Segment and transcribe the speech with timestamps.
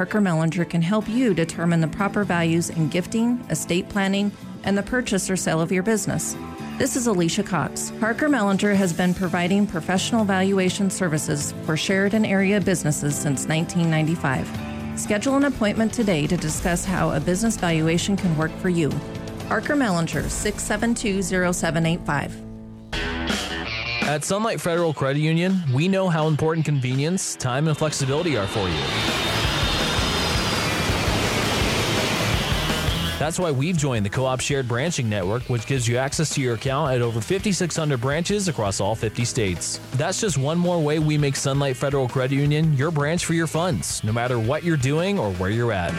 [0.00, 4.32] Harker Mellinger can help you determine the proper values in gifting, estate planning,
[4.64, 6.34] and the purchase or sale of your business.
[6.78, 7.92] This is Alicia Cox.
[8.00, 14.98] Harker Mellinger has been providing professional valuation services for Sheridan area businesses since 1995.
[14.98, 18.90] Schedule an appointment today to discuss how a business valuation can work for you.
[19.48, 21.22] Harker Mellinger, 672
[21.52, 22.40] 0785.
[24.04, 28.66] At Sunlight Federal Credit Union, we know how important convenience, time, and flexibility are for
[28.66, 29.09] you.
[33.20, 36.40] That's why we've joined the Co op Shared Branching Network, which gives you access to
[36.40, 39.78] your account at over 5,600 branches across all 50 states.
[39.92, 43.46] That's just one more way we make Sunlight Federal Credit Union your branch for your
[43.46, 45.92] funds, no matter what you're doing or where you're at.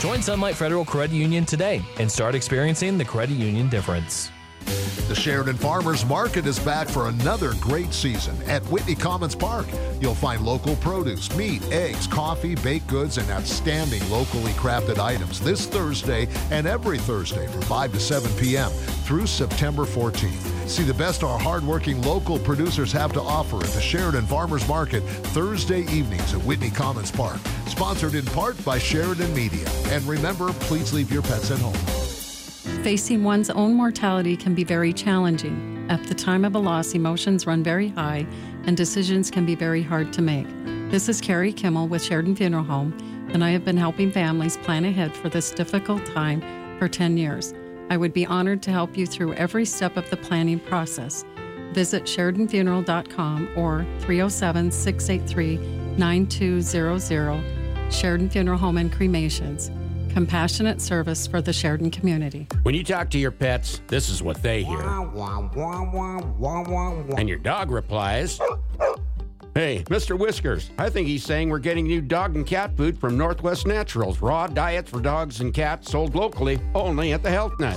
[0.00, 4.30] Join Sunlight Federal Credit Union today and start experiencing the credit union difference.
[5.08, 9.66] The Sheridan Farmers Market is back for another great season at Whitney Commons Park.
[10.00, 15.66] You'll find local produce, meat, eggs, coffee, baked goods, and outstanding locally crafted items this
[15.66, 18.70] Thursday and every Thursday from 5 to 7 p.m.
[19.04, 20.68] through September 14th.
[20.68, 25.02] See the best our hardworking local producers have to offer at the Sheridan Farmers Market
[25.02, 27.38] Thursday evenings at Whitney Commons Park.
[27.66, 29.68] Sponsored in part by Sheridan Media.
[29.88, 32.21] And remember, please leave your pets at home.
[32.62, 35.84] Facing one's own mortality can be very challenging.
[35.88, 38.24] At the time of a loss, emotions run very high
[38.66, 40.46] and decisions can be very hard to make.
[40.88, 42.96] This is Carrie Kimmel with Sheridan Funeral Home,
[43.32, 46.40] and I have been helping families plan ahead for this difficult time
[46.78, 47.52] for 10 years.
[47.90, 51.24] I would be honored to help you through every step of the planning process.
[51.72, 55.56] Visit SheridanFuneral.com or 307 683
[55.96, 57.92] 9200.
[57.92, 59.72] Sheridan Funeral Home and Cremations
[60.12, 62.46] compassionate service for the Sheridan community.
[62.62, 64.78] When you talk to your pets, this is what they hear.
[67.16, 68.38] And your dog replies,
[69.54, 70.18] Hey, Mr.
[70.18, 74.20] Whiskers, I think he's saying we're getting new dog and cat food from Northwest Naturals.
[74.22, 77.76] Raw diets for dogs and cats sold locally only at the Health Nut.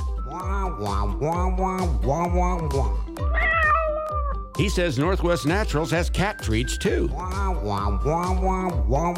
[4.58, 7.08] He says Northwest Naturals has cat treats too.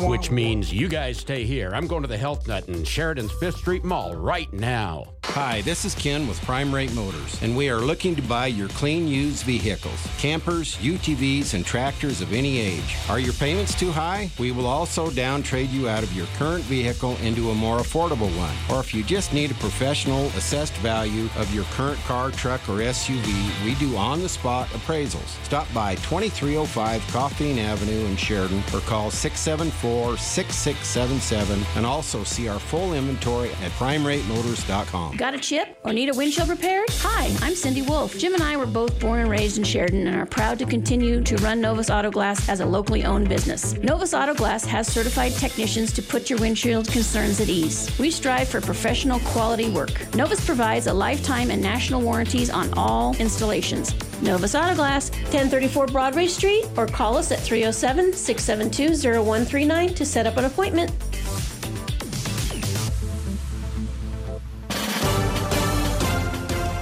[0.07, 1.71] Which means you guys stay here.
[1.73, 5.16] I'm going to the Health Nut in Sheridan's Fifth Street Mall right now.
[5.31, 8.69] Hi, this is Ken with Prime Rate Motors, and we are looking to buy your
[8.69, 12.95] clean used vehicles campers, UTVs, and tractors of any age.
[13.07, 14.31] Are your payments too high?
[14.39, 18.35] We will also down trade you out of your current vehicle into a more affordable
[18.35, 18.55] one.
[18.71, 22.79] Or if you just need a professional assessed value of your current car, truck, or
[22.79, 25.43] SUV, we do on the spot appraisals.
[25.43, 32.59] Stop by 2305 Coffeen Avenue in Sheridan or call 674 6677 and also see our
[32.59, 35.16] full inventory at primeratemotors.com.
[35.17, 36.87] Got a chip or need a windshield repaired?
[36.99, 38.19] Hi, I'm Cindy Wolf.
[38.19, 41.23] Jim and I were both born and raised in Sheridan and are proud to continue
[41.23, 43.73] to run Novus Auto Glass as a locally owned business.
[43.77, 47.89] Novus Auto Glass has certified technicians to put your windshield concerns at ease.
[47.97, 50.13] We strive for professional quality work.
[50.13, 53.95] Novus provides a lifetime and national warranties on all installations.
[54.21, 60.27] Novus Auto Glass, 1034 Broadway Street, or call us at 307 672 0139 to set
[60.27, 60.91] up an appointment.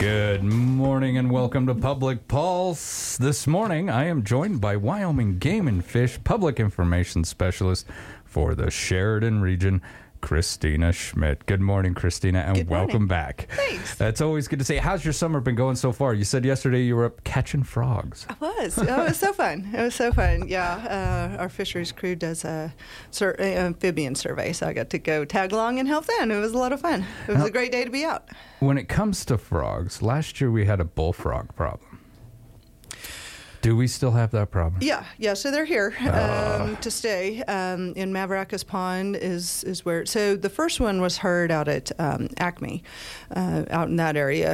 [0.00, 3.18] Good morning and welcome to Public Pulse.
[3.18, 7.86] This morning I am joined by Wyoming Game and Fish Public Information Specialist
[8.24, 9.82] for the Sheridan region,
[10.20, 11.46] Christina Schmidt.
[11.46, 12.86] Good morning, Christina, and Good morning.
[12.88, 13.48] welcome back.
[13.50, 14.00] Thanks.
[14.00, 14.76] It's always good to say.
[14.76, 16.14] How's your summer been going so far?
[16.14, 18.26] You said yesterday you were up catching frogs.
[18.28, 18.78] I was.
[18.78, 19.70] Oh, it was so fun.
[19.74, 20.46] It was so fun.
[20.48, 22.72] Yeah, uh, our fisheries crew does a
[23.10, 26.30] sur- amphibian survey, so I got to go tag along and help them.
[26.30, 27.04] It was a lot of fun.
[27.26, 28.28] It was Now- a great day to be out.
[28.60, 31.89] When it comes to frogs, last year we had a bullfrog problem.
[33.62, 34.80] Do we still have that problem?
[34.82, 35.34] Yeah, yeah.
[35.34, 36.62] So they're here Ah.
[36.62, 37.42] um, to stay.
[37.42, 40.06] Um, in Mavaracas Pond is is where.
[40.06, 42.82] So the first one was heard out at um, Acme,
[43.36, 44.52] uh, out in that area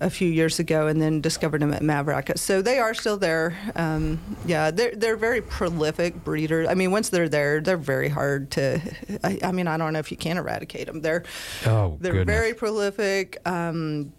[0.00, 2.38] uh, a few years ago, and then discovered them at Mavaracas.
[2.38, 3.54] So they are still there.
[3.76, 6.66] Um, yeah, they're they're very prolific breeders.
[6.68, 8.80] I mean, once they're there, they're very hard to.
[9.22, 11.02] I, I mean, I don't know if you can eradicate them.
[11.02, 11.24] They're
[11.66, 12.34] Oh, they're goodness.
[12.34, 13.36] very prolific.
[13.44, 14.12] Um,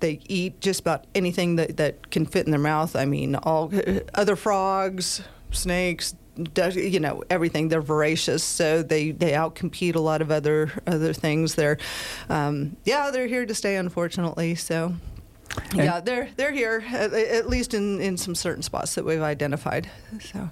[0.00, 2.94] they eat just about anything that, that can fit in their mouth.
[2.96, 3.72] I mean, all
[4.14, 7.68] other frogs, snakes, you know, everything.
[7.68, 11.54] They're voracious, so they they outcompete a lot of other other things.
[11.54, 11.78] They're,
[12.28, 14.54] um, yeah, they're here to stay, unfortunately.
[14.54, 14.94] So.
[15.74, 19.88] Yeah, they're they're here at, at least in, in some certain spots that we've identified.
[20.20, 20.50] So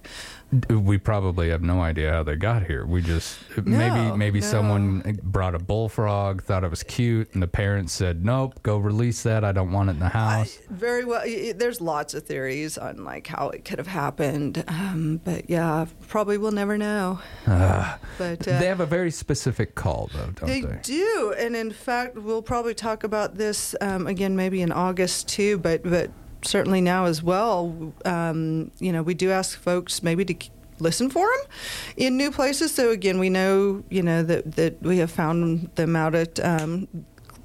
[0.71, 2.87] we probably have no idea how they got here.
[2.87, 4.47] We just maybe No, maybe no.
[4.47, 9.23] someone brought a bullfrog, thought it was cute, and the parents said, "Nope, go release
[9.25, 9.43] that.
[9.45, 11.23] I don't want it in the house." very well.
[11.57, 16.39] There's lots of theories on like how it could have happened, um, but yeah, probably
[16.39, 17.19] we'll never know.
[17.47, 20.79] but uh, they have a very specific call, though, don't They they?
[20.83, 24.84] do, and in fact, we'll probably talk about this um, again, maybe in August
[25.25, 25.59] too.
[25.59, 26.11] But but
[26.43, 27.93] certainly now as well.
[28.05, 30.35] Um, you know, we do ask folks maybe to
[30.81, 31.51] listen for them
[31.97, 32.75] in new places.
[32.75, 36.39] So again, we know you know that that we have found them out at.
[36.45, 36.89] Um,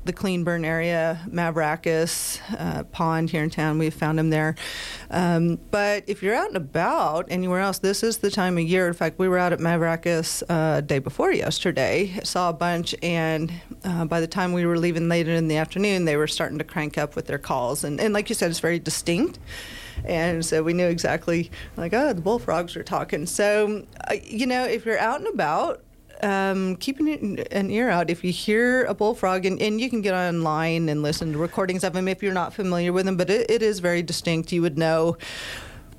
[0.09, 3.77] the Clean Burn area, Mavracus uh, Pond here in town.
[3.77, 4.55] We've found them there.
[5.11, 8.87] Um, but if you're out and about anywhere else, this is the time of year.
[8.87, 13.53] In fact, we were out at Mavracus uh, day before yesterday, saw a bunch, and
[13.83, 16.63] uh, by the time we were leaving later in the afternoon, they were starting to
[16.63, 17.83] crank up with their calls.
[17.83, 19.37] And, and like you said, it's very distinct.
[20.05, 23.27] And so we knew exactly, like, oh, the bullfrogs are talking.
[23.27, 25.83] So, uh, you know, if you're out and about,
[26.21, 28.09] um, keeping an- ear out.
[28.09, 31.83] If you hear a bullfrog, and, and you can get online and listen to recordings
[31.83, 34.51] of them if you're not familiar with them, but it, it is very distinct.
[34.51, 35.17] You would know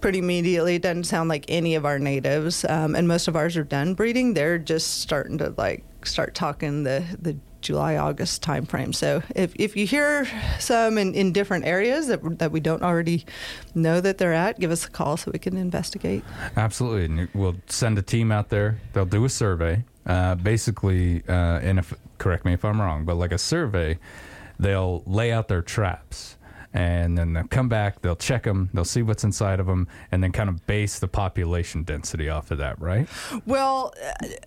[0.01, 0.77] pretty immediately.
[0.77, 3.95] It doesn't sound like any of our natives, um, and most of ours are done
[3.95, 4.35] breeding.
[4.35, 8.93] They're just starting to like start talking the the July August time frame.
[8.93, 10.27] So if, if you hear
[10.59, 13.27] some in, in different areas that, that we don't already
[13.75, 16.25] know that they're at, give us a call so we can investigate.
[16.57, 17.05] Absolutely.
[17.05, 18.81] And we'll send a team out there.
[18.95, 19.85] They'll do a survey.
[20.11, 23.97] Uh, basically, uh, and if correct me if I'm wrong, but like a survey,
[24.59, 26.37] they'll lay out their traps.
[26.73, 30.21] And then they'll come back, they'll check them, they'll see what's inside of them, and
[30.21, 33.09] then kind of base the population density off of that, right?
[33.47, 33.95] Well,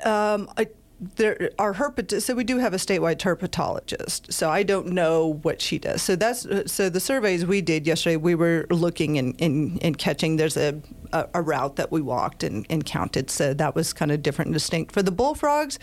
[0.03, 0.67] uh, um, I,
[0.99, 2.21] there our herpet.
[2.21, 4.31] So we do have a statewide herpetologist.
[4.31, 6.01] So I don't know what she does.
[6.01, 8.17] So that's so the surveys we did yesterday.
[8.17, 10.37] We were looking and and, and catching.
[10.37, 10.81] There's a,
[11.11, 13.29] a a route that we walked and, and counted.
[13.29, 15.79] So that was kind of different and distinct for the bullfrogs.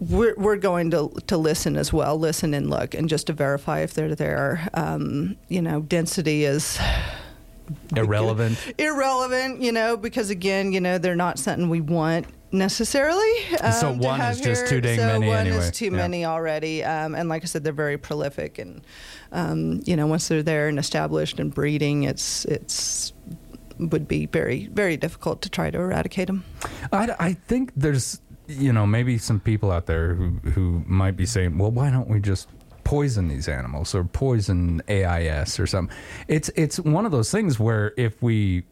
[0.00, 3.80] We're, we're going to to listen as well, listen and look, and just to verify
[3.80, 4.68] if they're there.
[4.74, 6.78] Um, you know, density is
[7.96, 8.58] Irrelevant.
[8.78, 13.30] irrelevant, you know, because again, you know, they're not something we want necessarily.
[13.60, 14.68] Um, So one is just here.
[14.70, 15.56] too dang so many one anyway.
[15.58, 15.90] is too Yeah.
[15.90, 16.82] many already.
[16.84, 18.80] Um, and like I said, they're very prolific, and
[19.32, 23.12] um, you know, once they're there and established and breeding, it's it's
[23.78, 26.44] would be very very difficult to try to eradicate them.
[26.92, 31.26] I, I think there's, you know, maybe some people out there who, who might be
[31.26, 32.48] saying, well, why don't we just
[32.84, 35.96] poison these animals or poison AIS or something?
[36.28, 38.62] It's, it's one of those things where if we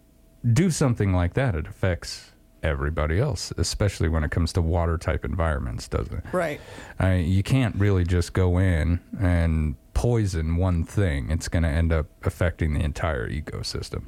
[0.52, 2.31] do something like that, it affects
[2.62, 6.25] everybody else, especially when it comes to water type environments, doesn't it?
[6.32, 6.61] Right.
[6.99, 11.31] I, you can't really just go in and poison one thing.
[11.31, 14.06] It's going to end up affecting the entire ecosystem.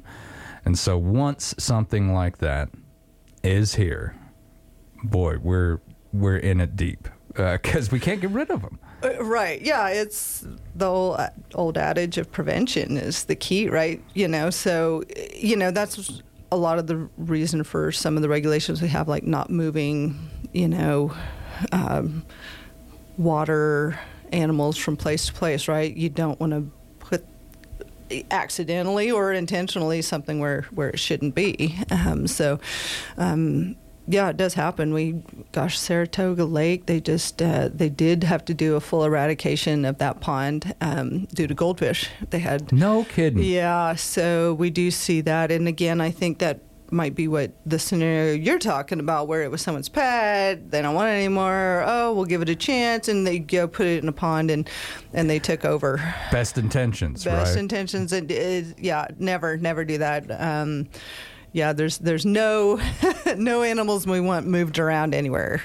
[0.63, 2.69] And so once something like that
[3.43, 4.15] is here,
[5.03, 5.79] boy, we're
[6.11, 8.79] we're in it deep because we can't get rid of them.
[9.03, 9.61] Uh, Right.
[9.61, 9.89] Yeah.
[9.89, 11.19] It's the old,
[11.53, 14.01] old adage of prevention is the key, right?
[14.13, 15.03] You know, so,
[15.35, 19.07] you know, that's a lot of the reason for some of the regulations we have,
[19.07, 21.13] like not moving, you know,
[21.71, 22.25] um,
[23.17, 23.99] water
[24.31, 25.95] animals from place to place, right?
[25.95, 27.25] You don't want to put
[28.31, 31.77] accidentally or intentionally something where, where it shouldn't be.
[31.89, 32.59] Um, so,
[33.17, 33.75] um,
[34.07, 34.93] yeah, it does happen.
[34.93, 35.21] We,
[35.51, 39.97] gosh, Saratoga Lake, they just uh, they did have to do a full eradication of
[39.97, 42.09] that pond um, due to goldfish.
[42.29, 43.43] They had No kidding.
[43.43, 46.59] yeah, so we do see that, and again, I think that
[46.91, 50.93] might be what the scenario you're talking about, where it was someone's pet, they don't
[50.93, 51.83] want it anymore.
[51.87, 54.69] Oh, we'll give it a chance, and they go put it in a pond, and
[55.11, 55.97] and they took over.
[56.31, 57.59] Best intentions, Best right?
[57.59, 60.29] intentions, and uh, yeah, never, never do that.
[60.39, 60.87] Um,
[61.55, 62.81] yeah, there's there's no
[63.37, 65.61] no animals we want moved around anywhere.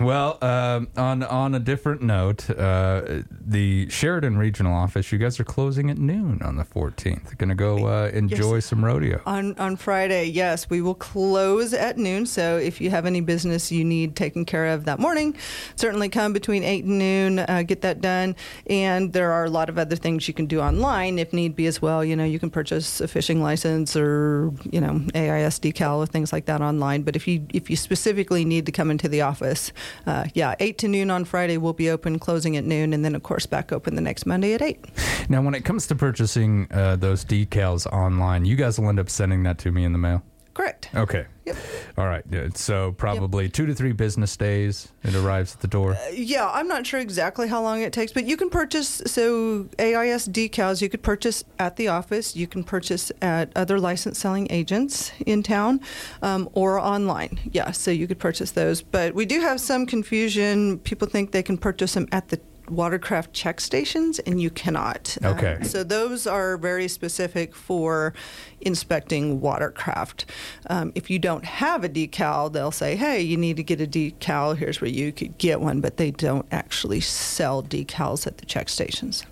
[0.00, 5.44] Well, um, on on a different note, uh, the Sheridan Regional Office, you guys are
[5.44, 7.36] closing at noon on the 14th.
[7.36, 9.20] Going to go uh, enjoy some rodeo.
[9.26, 12.26] On on Friday, yes, we will close at noon.
[12.26, 15.36] So if you have any business you need taken care of that morning,
[15.76, 17.38] certainly come between eight and noon.
[17.40, 18.36] Uh, get that done.
[18.68, 21.66] And there are a lot of other things you can do online if need be
[21.66, 22.04] as well.
[22.04, 26.32] You know, you can purchase a fishing license or you know AIS decal or things
[26.32, 27.02] like that online.
[27.02, 29.72] But if you if you specifically need to come into the office,
[30.06, 33.14] uh, yeah, eight to noon on Friday we'll be open, closing at noon, and then
[33.14, 34.84] of course back open the next Monday at eight.
[35.28, 39.10] Now, when it comes to purchasing uh, those decals online, you guys will end up
[39.10, 40.22] sending that to me in the mail.
[40.58, 40.90] Correct.
[40.92, 41.24] Okay.
[41.44, 41.56] Yep.
[41.98, 42.24] All right.
[42.28, 45.96] Yeah, So probably two to three business days it arrives at the door.
[46.12, 50.26] Yeah, I'm not sure exactly how long it takes, but you can purchase so AIS
[50.26, 50.82] decals.
[50.82, 52.34] You could purchase at the office.
[52.34, 55.80] You can purchase at other licensed selling agents in town,
[56.22, 57.38] um, or online.
[57.52, 58.82] Yeah, so you could purchase those.
[58.82, 60.80] But we do have some confusion.
[60.80, 65.16] People think they can purchase them at the watercraft check stations, and you cannot.
[65.22, 65.58] Uh, Okay.
[65.62, 68.12] so those are very specific for
[68.60, 70.26] inspecting watercraft.
[70.68, 73.86] Um, if you don't have a decal, they'll say, "Hey, you need to get a
[73.86, 74.56] decal.
[74.56, 78.68] Here's where you could get one," but they don't actually sell decals at the check
[78.68, 79.24] stations.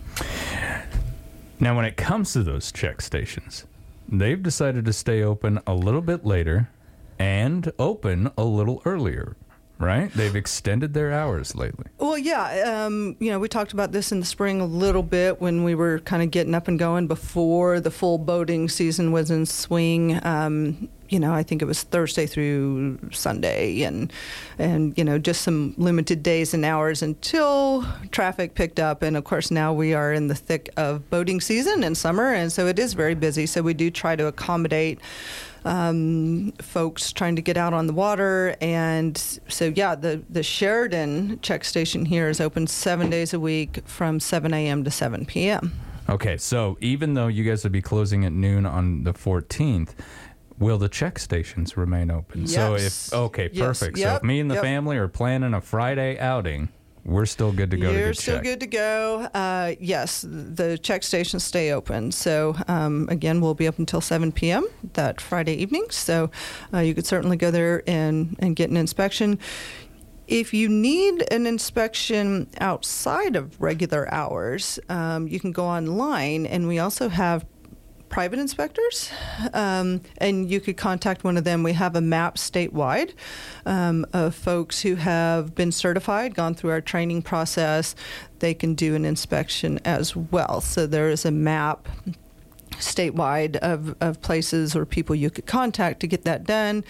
[1.59, 3.65] Now, when it comes to those check stations,
[4.09, 6.69] they've decided to stay open a little bit later
[7.19, 9.37] and open a little earlier,
[9.79, 10.13] right?
[10.13, 11.87] They've extended their hours lately.
[11.99, 15.41] Well, yeah, um, you know, we talked about this in the spring a little bit
[15.41, 19.31] when we were kind of getting up and going before the full boating season was
[19.31, 20.25] in swing.
[20.25, 24.13] Um, you know, I think it was Thursday through Sunday, and
[24.59, 29.03] and you know, just some limited days and hours until traffic picked up.
[29.03, 32.51] And of course, now we are in the thick of boating season and summer, and
[32.51, 33.47] so it is very busy.
[33.47, 34.99] So we do try to accommodate
[35.65, 38.57] um, folks trying to get out on the water.
[38.61, 39.17] And
[39.49, 44.21] so, yeah, the, the Sheridan check station here is open seven days a week from
[44.21, 44.85] 7 a.m.
[44.85, 45.73] to 7 p.m.
[46.09, 49.91] Okay, so even though you guys will be closing at noon on the 14th,
[50.59, 52.47] will the check stations remain open?
[52.47, 53.81] So if okay, Yes.
[53.81, 53.99] perfect.
[53.99, 54.63] So if me and the Yep.
[54.63, 56.69] family are planning a Friday outing,
[57.07, 58.45] we're still good to go to You're get still checked.
[58.45, 59.29] good to go.
[59.33, 62.11] Uh, yes, the check stations stay open.
[62.13, 64.67] So, um, again, we'll be up until 7 p.m.
[64.95, 65.87] that Friday evening.
[65.91, 66.31] So,
[66.75, 69.39] uh, you could certainly go there and, and get an inspection.
[70.27, 76.67] If you need an inspection outside of regular hours, um, you can go online, and
[76.67, 77.47] we also have
[78.09, 79.11] private inspectors,
[79.53, 81.63] um, and you could contact one of them.
[81.63, 83.13] We have a map statewide
[83.65, 87.95] um, of folks who have been certified, gone through our training process.
[88.39, 90.61] They can do an inspection as well.
[90.61, 91.89] So there is a map
[92.73, 96.85] statewide of, of places or people you could contact to get that done.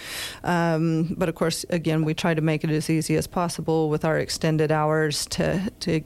[0.45, 4.05] Um, but of course, again, we try to make it as easy as possible with
[4.05, 6.03] our extended hours to, to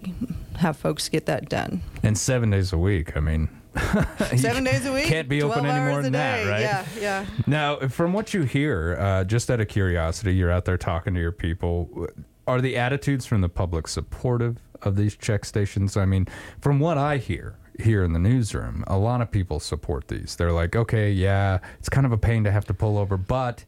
[0.57, 1.83] have folks get that done.
[2.03, 3.17] and seven days a week.
[3.17, 3.49] I mean,
[4.37, 5.05] Seven days a week?
[5.05, 6.61] Can't be open 12 any more than that, right?
[6.61, 7.27] Yeah, yeah.
[7.47, 11.21] Now, from what you hear, uh, just out of curiosity, you're out there talking to
[11.21, 12.09] your people.
[12.47, 15.97] Are the attitudes from the public supportive of these check stations?
[15.97, 16.27] I mean,
[16.61, 20.37] from what I hear here in the newsroom, a lot of people support these.
[20.37, 23.65] They're like, okay, yeah, it's kind of a pain to have to pull over, but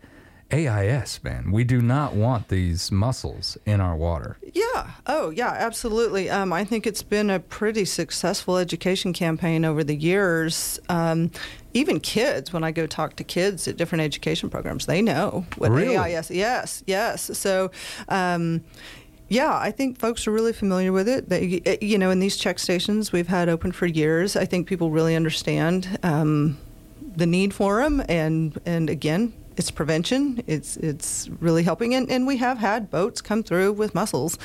[0.52, 4.36] AIS, man, we do not want these mussels in our water.
[4.52, 4.90] Yeah.
[5.06, 6.28] Oh, yeah, absolutely.
[6.28, 10.78] Um, I think it's been a pretty successful education campaign over the years.
[10.88, 11.30] Um,
[11.72, 15.70] even kids, when I go talk to kids at different education programs, they know what
[15.70, 15.96] Really?
[15.96, 16.30] AIS.
[16.30, 17.36] Yes, yes.
[17.38, 17.70] So.
[18.08, 18.62] Um,
[19.28, 21.30] yeah, I think folks are really familiar with it.
[21.30, 24.66] They, eh, you know, in these check stations we've had open for years, I think
[24.66, 26.58] people really understand um,
[27.16, 30.42] the need for them, and and again, it's prevention.
[30.46, 34.38] It's it's really helping, and, and we have had boats come through with mussels.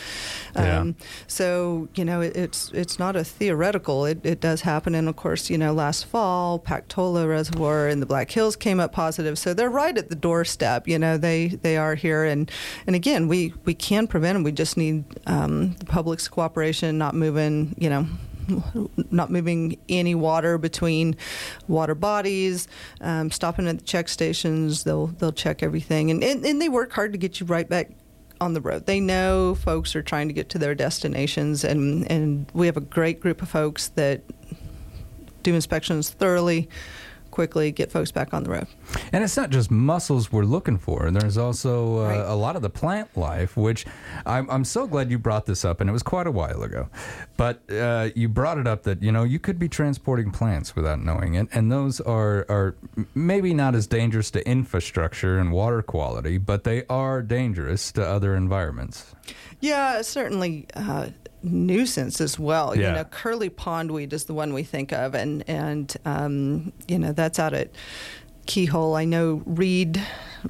[0.55, 0.91] Yeah.
[1.27, 4.05] So you know, it, it's it's not a theoretical.
[4.05, 8.05] It, it does happen, and of course, you know, last fall, Pactola Reservoir in the
[8.05, 9.37] Black Hills came up positive.
[9.37, 10.87] So they're right at the doorstep.
[10.87, 12.51] You know, they they are here, and
[12.85, 14.43] and again, we we can prevent them.
[14.43, 17.75] We just need um, the public's cooperation, not moving.
[17.77, 18.07] You know.
[19.11, 21.15] Not moving any water between
[21.67, 22.67] water bodies,
[23.01, 24.83] um, stopping at the check stations.
[24.83, 27.91] They'll they'll check everything, and, and and they work hard to get you right back
[28.39, 28.85] on the road.
[28.85, 32.81] They know folks are trying to get to their destinations, and, and we have a
[32.81, 34.21] great group of folks that
[35.43, 36.69] do inspections thoroughly,
[37.37, 38.65] quickly, get folks back on the road.
[39.13, 41.11] And it's not just mussels we're looking for.
[41.11, 42.17] There's also uh, Right.
[42.19, 43.85] a lot of the plant life, which
[44.25, 46.89] I'm, I'm so glad you brought this up, and it was quite a while ago.
[47.37, 50.99] But uh, you brought it up that you know you could be transporting plants without
[50.99, 52.75] knowing it, and those are are
[53.13, 58.35] maybe not as dangerous to infrastructure and water quality, but they are dangerous to other
[58.35, 59.13] environments.
[59.59, 61.07] Yeah, certainly uh,
[61.43, 62.75] nuisance as well.
[62.75, 62.89] Yeah.
[62.89, 67.11] You know, curly pondweed is the one we think of, and and um, you know
[67.11, 67.69] that's out at
[68.45, 68.95] Keyhole.
[68.95, 70.01] I know Reed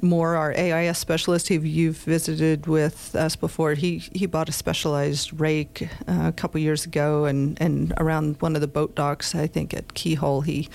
[0.02, 3.74] Moore, our AIS specialist, who you've visited with us before.
[3.74, 8.54] He he bought a specialized rake uh, a couple years ago, and and around one
[8.54, 10.68] of the boat docks, I think at Keyhole, he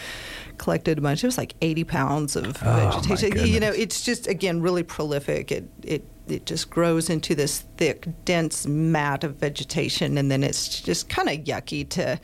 [0.58, 1.24] collected a bunch.
[1.24, 3.48] It was like 80 pounds of Oh, vegetation.
[3.48, 5.52] You know, it's just again really prolific.
[5.52, 10.82] It it it just grows into this thick, dense mat of vegetation, and then it's
[10.82, 12.20] just kind of yucky to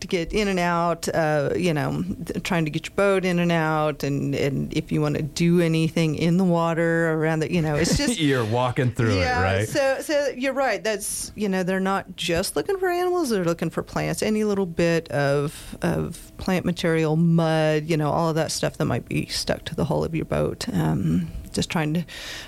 [0.00, 1.08] to get in and out.
[1.08, 2.04] Uh, you know,
[2.44, 5.60] trying to get your boat in and out, and, and if you want to do
[5.60, 9.42] anything in the water around the, you know, it's just you're walking through yeah, it,
[9.42, 9.68] right?
[9.68, 10.82] So, so you're right.
[10.82, 14.22] That's you know, they're not just looking for animals; they're looking for plants.
[14.22, 18.84] Any little bit of of plant material, mud, you know, all of that stuff that
[18.84, 20.68] might be stuck to the hull of your boat.
[20.72, 22.04] Um, just trying to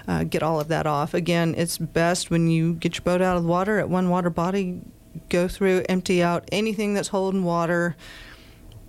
[0.09, 1.15] uh, get all of that off.
[1.15, 4.31] Again, it's best when you get your boat out of the water at one water
[4.31, 4.81] body,
[5.29, 7.97] go through, empty out anything that's holding water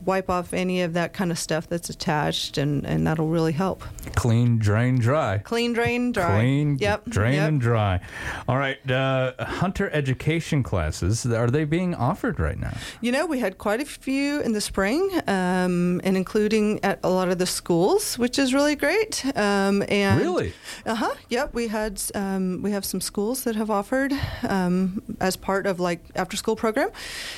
[0.06, 3.84] wipe off any of that kind of stuff that's attached, and, and that'll really help.
[4.16, 5.40] Clean, drain, dry.
[5.40, 6.40] Clean, drain, dry.
[6.40, 7.06] Clean, yep.
[7.06, 7.48] drain, yep.
[7.48, 8.00] and dry.
[8.48, 8.80] All right.
[8.90, 12.76] Uh, hunter education classes, are they being offered right now?
[13.02, 17.10] You know, we had quite a few in the spring, um, and including at a
[17.10, 19.26] lot of the schools, which is really great.
[19.36, 20.54] Um, and really?
[20.86, 21.16] Uh huh.
[21.30, 21.54] Yep.
[21.54, 24.14] We had um, we have some schools that have offered
[24.48, 26.90] um, as part of like after school program.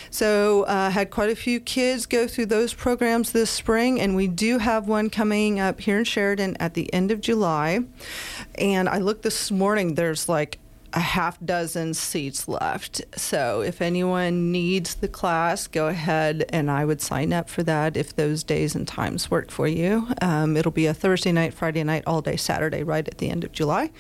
[0.09, 4.27] So uh, had quite a few kids go through those programs this spring, and we
[4.27, 7.81] do have one coming up here in Sheridan at the end of July.
[8.57, 10.59] And I looked this morning, there's like
[10.93, 13.01] a half dozen seats left.
[13.17, 17.97] So if anyone needs the class, go ahead and I would sign up for that
[17.97, 20.07] if those days and times work for you.
[20.21, 23.43] Um, it'll be a Thursday night, Friday night, all day Saturday, right at the end
[23.43, 23.91] of July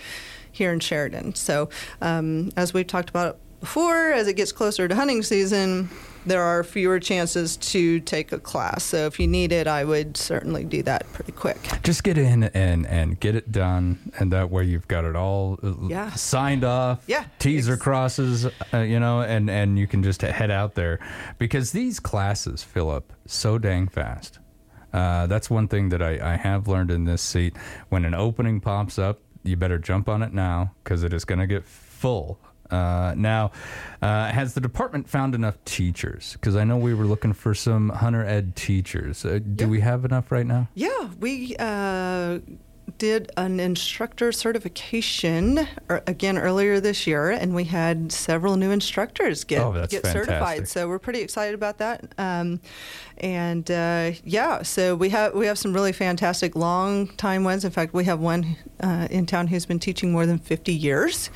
[0.49, 1.35] here in Sheridan.
[1.35, 1.67] So
[2.01, 5.89] um, as we've talked about before, as it gets closer to hunting season,
[6.25, 8.83] there are fewer chances to take a class.
[8.83, 11.57] So if you need it, I would certainly do that pretty quick.
[11.83, 15.59] Just get in and, and get it done, and that way you've got it all
[15.63, 16.11] uh, yeah.
[16.11, 17.03] signed off.
[17.07, 17.25] Yeah.
[17.39, 20.99] T's or crosses, uh, you know, and, and you can just head out there
[21.37, 24.39] because these classes fill up so dang fast.
[24.93, 27.57] Uh, that's one thing that I, I have learned in this seat.
[27.89, 31.39] When an opening pops up, you better jump on it now because it is going
[31.39, 32.39] to get full
[32.71, 33.51] uh, now,
[34.01, 36.33] uh, has the department found enough teachers?
[36.33, 39.25] Because I know we were looking for some hunter ed teachers.
[39.25, 40.67] Uh, do we have enough right now?
[40.73, 42.39] Yeah, we uh,
[42.97, 49.43] did an instructor certification er, again earlier this year, and we had several new instructors
[49.43, 50.11] get oh, get fantastic.
[50.11, 50.67] certified.
[50.67, 52.05] So we're pretty excited about that.
[52.17, 52.59] Um,
[53.17, 57.65] and uh, yeah, so we have we have some really fantastic long time ones.
[57.65, 61.29] In fact, we have one uh, in town who's been teaching more than fifty years.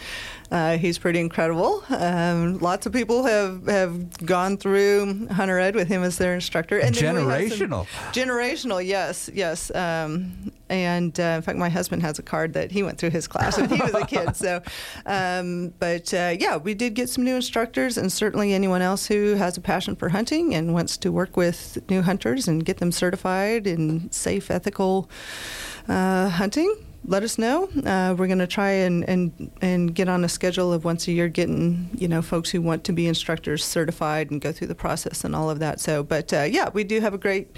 [0.51, 1.83] Uh, he's pretty incredible.
[1.89, 6.79] Um, lots of people have, have gone through Hunter Ed with him as their instructor.
[6.79, 7.85] And generational.
[8.11, 9.73] Generational, yes, yes.
[9.75, 13.27] Um, and uh, in fact, my husband has a card that he went through his
[13.27, 14.35] class when he was a kid.
[14.35, 14.61] So,
[15.05, 19.35] um, but uh, yeah, we did get some new instructors, and certainly anyone else who
[19.35, 22.91] has a passion for hunting and wants to work with new hunters and get them
[22.91, 25.09] certified in safe, ethical
[25.87, 27.69] uh, hunting let us know.
[27.85, 31.11] Uh, we're going to try and, and and get on a schedule of once a
[31.11, 34.75] year getting you know folks who want to be instructors certified and go through the
[34.75, 35.79] process and all of that.
[35.79, 37.55] So, but uh, yeah, we do have a great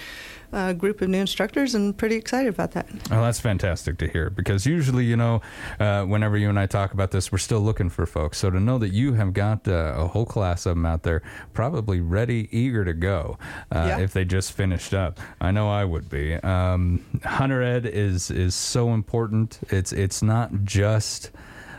[0.54, 2.88] uh, group of new instructors and pretty excited about that.
[3.12, 5.42] Oh, that's fantastic to hear because usually, you know,
[5.80, 8.38] uh, whenever you and I talk about this, we're still looking for folks.
[8.38, 11.22] So to know that you have got uh, a whole class of them out there,
[11.54, 13.38] probably ready, eager to go
[13.74, 14.00] uh, Yeah.
[14.00, 15.20] if they just finished up.
[15.40, 16.36] I know I would be.
[16.36, 19.60] Um, Hunter Ed is is so important.
[19.70, 21.32] It's it's not just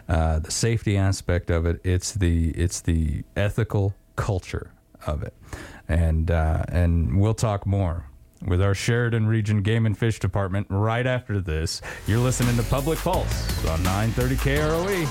[0.09, 1.81] uh, the safety aspect of it.
[1.85, 4.71] It's the it's the ethical culture
[5.07, 5.35] of it,
[5.89, 8.07] and uh, and we'll talk more
[8.47, 11.81] with our Sheridan Region Game and Fish Department right after this.
[12.07, 15.05] You're listening to Public Pulse on 930 KROE,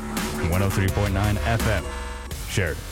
[0.49, 1.85] 103.9 FM.
[2.49, 2.83] Sheridan.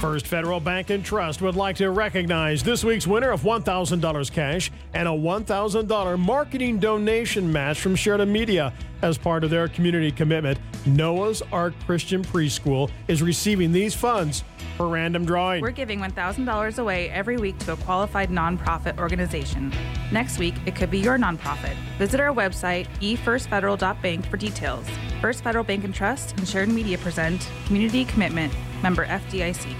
[0.00, 4.70] First Federal Bank and Trust would like to recognize this week's winner of $1,000 cash
[4.94, 8.72] and a $1,000 marketing donation match from Sheridan Media.
[9.02, 14.42] As part of their community commitment, Noah's Ark Christian Preschool is receiving these funds
[14.76, 15.62] for random drawing.
[15.62, 19.72] We're giving $1,000 away every week to a qualified nonprofit organization.
[20.12, 21.74] Next week, it could be your nonprofit.
[21.98, 24.86] Visit our website, efirstfederal.bank, for details.
[25.20, 29.74] First Federal Bank and Trust and Sheridan Media present Community Commitment, member FDIC.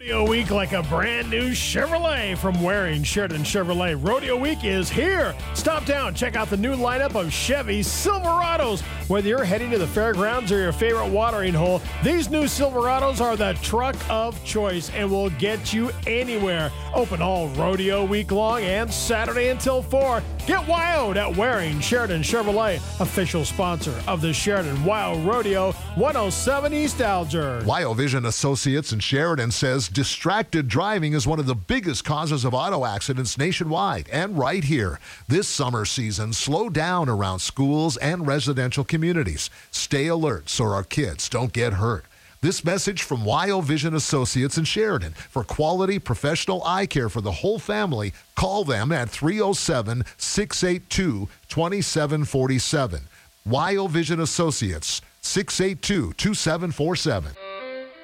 [0.00, 4.02] Rodeo Week like a brand new Chevrolet from Waring Sheridan Chevrolet.
[4.02, 5.34] Rodeo Week is here.
[5.52, 8.80] Stop down, check out the new lineup of Chevy Silverados.
[9.10, 13.36] Whether you're heading to the fairgrounds or your favorite watering hole, these new Silverados are
[13.36, 16.72] the truck of choice and will get you anywhere.
[16.94, 20.22] Open all Rodeo Week long and Saturday until 4.
[20.46, 27.02] Get wild at Waring Sheridan Chevrolet, official sponsor of the Sheridan Wild Rodeo 107 East
[27.02, 27.60] Alger.
[27.66, 32.84] WyoVision Associates in Sheridan says distracted driving is one of the biggest causes of auto
[32.84, 34.98] accidents nationwide and right here.
[35.28, 39.50] This summer season, slow down around schools and residential communities.
[39.70, 42.04] Stay alert so our kids don't get hurt.
[42.42, 45.12] This message from WyoVision Associates in Sheridan.
[45.12, 53.00] For quality professional eye care for the whole family, call them at 307 682 2747.
[53.46, 57.59] WyoVision Associates, 682 2747.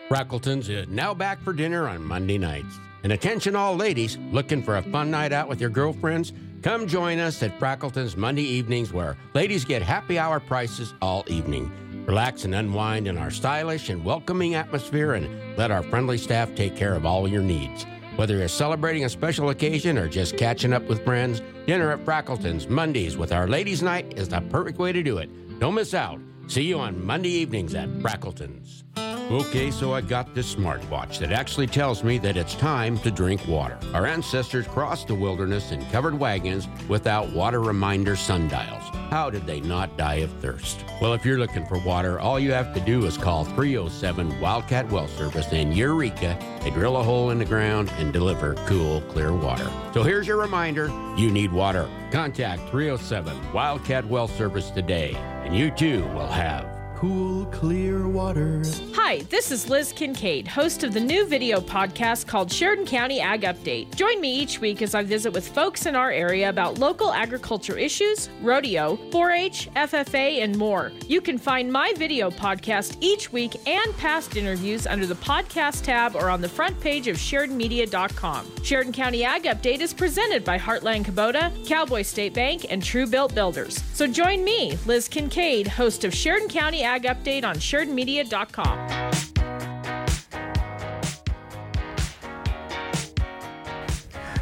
[0.09, 2.79] Frackleton's is now back for dinner on Monday nights.
[3.03, 6.33] And attention, all ladies looking for a fun night out with your girlfriends?
[6.63, 11.73] Come join us at Frackleton's Monday evenings, where ladies get happy hour prices all evening.
[12.07, 16.77] Relax and unwind in our stylish and welcoming atmosphere and let our friendly staff take
[16.77, 17.85] care of all your needs.
[18.15, 22.69] Whether you're celebrating a special occasion or just catching up with friends, dinner at Frackleton's
[22.69, 25.59] Mondays with our ladies' night is the perfect way to do it.
[25.59, 26.21] Don't miss out.
[26.49, 28.85] See you on Monday evenings at Frackleton's.
[28.97, 33.45] Okay, so I got this smartwatch that actually tells me that it's time to drink
[33.49, 33.77] water.
[33.93, 38.85] Our ancestors crossed the wilderness in covered wagons without water reminder sundials.
[39.11, 40.85] How did they not die of thirst?
[41.01, 44.89] Well, if you're looking for water, all you have to do is call 307 Wildcat
[44.93, 46.39] Well Service in Eureka.
[46.63, 49.69] They drill a hole in the ground and deliver cool, clear water.
[49.93, 51.89] So here's your reminder you need water.
[52.13, 58.63] Contact 307 Wildcat Well Service today, and you too will have cool, clear water.
[58.95, 63.43] Hi, this is Liz Kincaid, host of the new video podcast called Sheridan County Ag
[63.43, 63.95] Update.
[63.95, 67.77] Join me each week as I visit with folks in our area about local agriculture
[67.77, 70.91] issues, rodeo, 4 H, FFA, and more.
[71.07, 76.17] You can find my video podcast each week and past interviews under the podcast tab
[76.17, 78.65] or on the front page of SheridanMedia.com.
[78.65, 83.35] Sheridan County Ag Update is presented by Heartland Kubota, Cowboy State Bank, and True Built
[83.35, 83.83] Builders.
[83.93, 89.07] So join me, Liz Kincaid, host of Sheridan County Ag Update on SheridanMedia.com.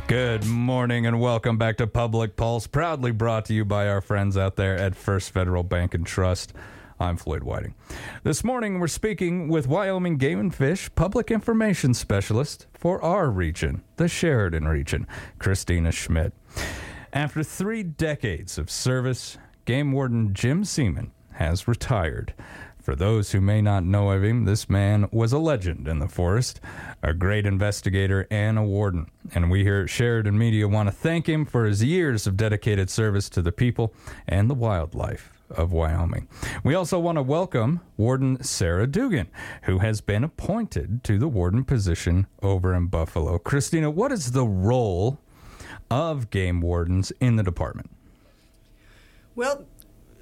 [0.06, 4.36] Good morning and welcome back to Public Pulse, proudly brought to you by our friends
[4.36, 6.52] out there at First Federal Bank and Trust.
[7.00, 7.74] I'm Floyd Whiting.
[8.22, 13.82] This morning we're speaking with Wyoming Game and Fish Public Information Specialist for our region,
[13.96, 15.06] the Sheridan region,
[15.38, 16.34] Christina Schmidt.
[17.14, 22.34] After three decades of service, Game Warden Jim Seaman has retired.
[22.82, 26.08] For those who may not know of him, this man was a legend in the
[26.08, 26.60] forest,
[27.02, 29.10] a great investigator and a warden.
[29.34, 32.90] And we here at Sheridan Media want to thank him for his years of dedicated
[32.90, 33.94] service to the people
[34.28, 36.28] and the wildlife of Wyoming.
[36.62, 39.28] We also want to welcome Warden Sarah Dugan,
[39.62, 43.38] who has been appointed to the warden position over in Buffalo.
[43.38, 45.18] Christina, what is the role
[45.90, 47.90] of game wardens in the department?
[49.34, 49.64] Well,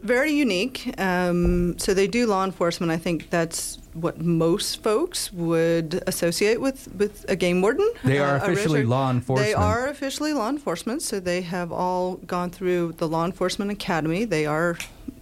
[0.02, 0.94] very unique.
[0.98, 2.90] Um, so they do law enforcement.
[2.90, 7.88] I think that's what most folks would associate with, with a game warden.
[8.04, 9.46] They are uh, officially law enforcement.
[9.46, 11.02] They are officially law enforcement.
[11.02, 14.24] So they have all gone through the law enforcement academy.
[14.24, 14.76] They are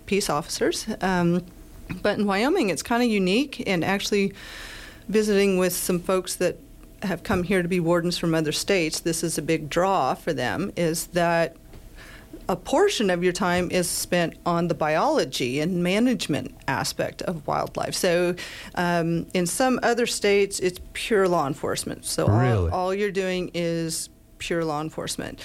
[0.06, 0.86] peace officers.
[1.00, 1.44] Um,
[2.02, 3.62] but in Wyoming, it's kind of unique.
[3.66, 4.32] And actually,
[5.08, 6.56] visiting with some folks that
[7.02, 10.32] have come here to be wardens from other states, this is a big draw for
[10.32, 10.70] them.
[10.76, 11.56] Is that
[12.50, 17.94] a portion of your time is spent on the biology and management aspect of wildlife.
[17.94, 18.34] So,
[18.74, 22.04] um, in some other states, it's pure law enforcement.
[22.04, 22.68] So, really?
[22.70, 24.08] all, all you're doing is
[24.38, 25.40] pure law enforcement.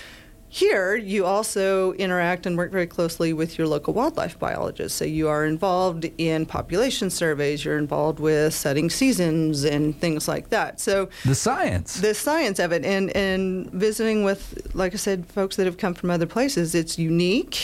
[0.55, 4.97] Here, you also interact and work very closely with your local wildlife biologists.
[4.97, 10.51] So you are involved in population surveys, you're involved with setting seasons and things like
[10.51, 10.79] that.
[10.79, 15.57] So the science, the science of it, and and visiting with, like I said, folks
[15.57, 17.55] that have come from other places, it's unique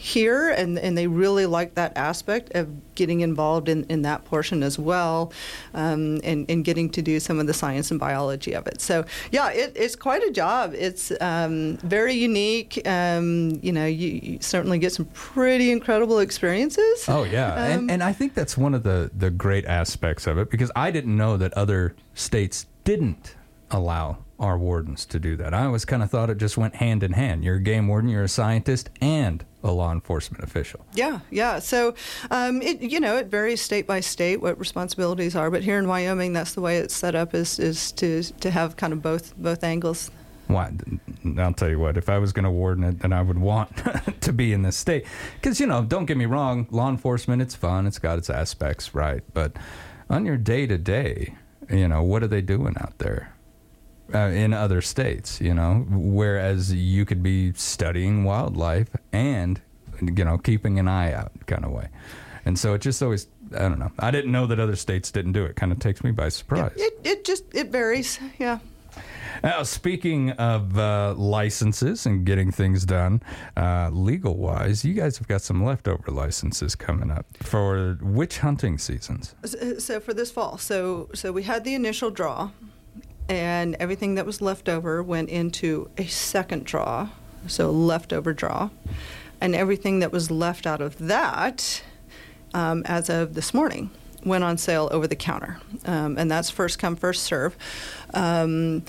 [0.00, 4.62] here, and, and they really like that aspect of getting involved in, in that portion
[4.62, 5.32] as well,
[5.72, 8.78] um, and, and getting to do some of the science and biology of it.
[8.78, 10.74] So, yeah, it, it's quite a job.
[10.76, 12.86] It's um, very unique.
[12.86, 17.06] Um, you know, you, you, certainly get some pretty incredible experiences.
[17.08, 17.64] Oh, yeah.
[17.64, 20.70] and, Um, and I think that's one of the, the great aspects of it because
[20.76, 23.34] I didn't know that other states didn't
[23.70, 25.54] allow our wardens to do that.
[25.54, 27.44] I always kind of thought it just went hand in hand.
[27.44, 30.80] You're a game warden, you're a scientist, and a law enforcement official.
[30.94, 31.58] Yeah, yeah.
[31.58, 31.94] So,
[32.30, 35.86] um, it you know it varies state by state what responsibilities are, but here in
[35.88, 39.36] Wyoming, that's the way it's set up is is to to have kind of both
[39.36, 40.10] both angles.
[40.46, 40.72] Why?
[41.38, 41.96] I'll tell you what.
[41.96, 43.70] If I was going to warden it, then I would want
[44.20, 45.06] to be in this state.
[45.36, 46.66] Because you know, don't get me wrong.
[46.70, 47.86] Law enforcement, it's fun.
[47.86, 49.22] It's got its aspects, right?
[49.32, 49.52] But
[50.08, 51.34] on your day to day,
[51.70, 53.32] you know, what are they doing out there?
[54.12, 59.60] Uh, in other states, you know, whereas you could be studying wildlife and,
[60.00, 61.88] you know, keeping an eye out kind of way.
[62.44, 63.92] And so it just always, I don't know.
[63.98, 65.56] I didn't know that other states didn't do it.
[65.56, 66.72] Kind of takes me by surprise.
[66.76, 68.18] It, it just it varies.
[68.38, 68.58] Yeah.
[69.42, 73.22] Now, speaking of uh, licenses and getting things done
[73.56, 78.76] uh, legal wise, you guys have got some leftover licenses coming up for which hunting
[78.76, 79.34] seasons?
[79.44, 82.50] So, so for this fall, so so we had the initial draw,
[83.30, 87.08] and everything that was left over went into a second draw,
[87.46, 88.70] so leftover draw,
[89.40, 91.80] and everything that was left out of that,
[92.52, 93.90] um, as of this morning,
[94.24, 97.56] went on sale over the counter, um, and that's first come first serve.
[98.14, 98.82] Um,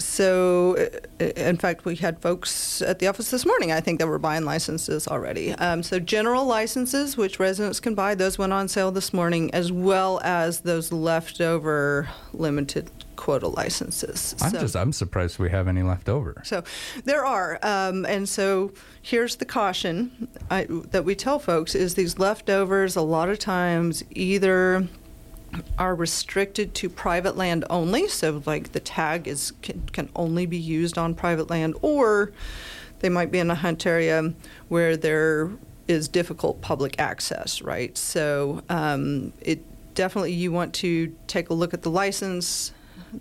[0.00, 0.76] so,
[1.20, 4.18] uh, in fact, we had folks at the office this morning, I think, that were
[4.18, 5.52] buying licenses already.
[5.54, 9.70] Um, so, general licenses, which residents can buy, those went on sale this morning, as
[9.72, 14.34] well as those leftover limited quota licenses.
[14.40, 16.40] I'm So- just, I'm surprised we have any left over.
[16.44, 16.62] so
[17.04, 22.18] there are, um, and so here's the caution I, that we tell folks: is these
[22.18, 24.86] leftovers a lot of times either
[25.78, 30.58] are restricted to private land only, so like the tag is can, can only be
[30.58, 32.32] used on private land, or
[33.00, 34.32] they might be in a hunt area
[34.68, 35.50] where there
[35.86, 37.96] is difficult public access, right?
[37.96, 39.62] So um, it
[39.94, 42.72] definitely you want to take a look at the license,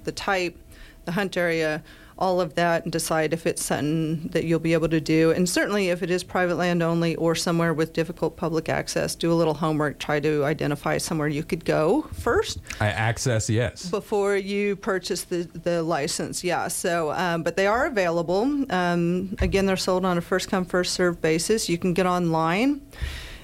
[0.03, 0.57] the type,
[1.05, 1.81] the hunt area,
[2.17, 5.31] all of that, and decide if it's something that you'll be able to do.
[5.31, 9.31] And certainly, if it is private land only or somewhere with difficult public access, do
[9.31, 9.99] a little homework.
[9.99, 13.89] Try to identify somewhere you could go first I access, yes.
[13.89, 16.43] before you purchase the, the license.
[16.43, 16.67] Yeah.
[16.67, 18.65] So, um, but they are available.
[18.69, 21.69] Um, again, they're sold on a first come first served basis.
[21.69, 22.81] You can get online.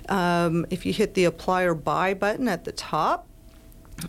[0.09, 3.27] Um, if you hit the apply or buy button at the top,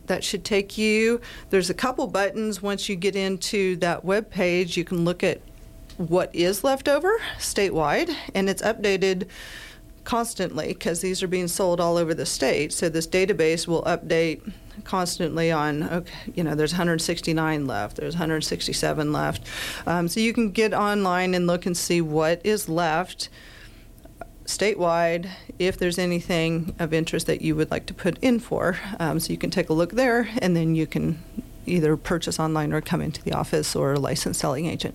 [0.06, 1.20] that should take you.
[1.50, 4.76] There's a couple buttons once you get into that web page.
[4.76, 5.40] You can look at
[5.96, 9.28] what is left over statewide, and it's updated
[10.04, 12.72] constantly because these are being sold all over the state.
[12.72, 19.12] So this database will update constantly on okay, you know there's 169 left, there's 167
[19.12, 19.46] left.
[19.86, 23.28] Um, so you can get online and look and see what is left
[24.44, 25.28] statewide
[25.58, 28.78] if there's anything of interest that you would like to put in for.
[29.00, 31.22] Um, so you can take a look there, and then you can
[31.66, 34.94] either purchase online or come into the office or a licensed selling agent.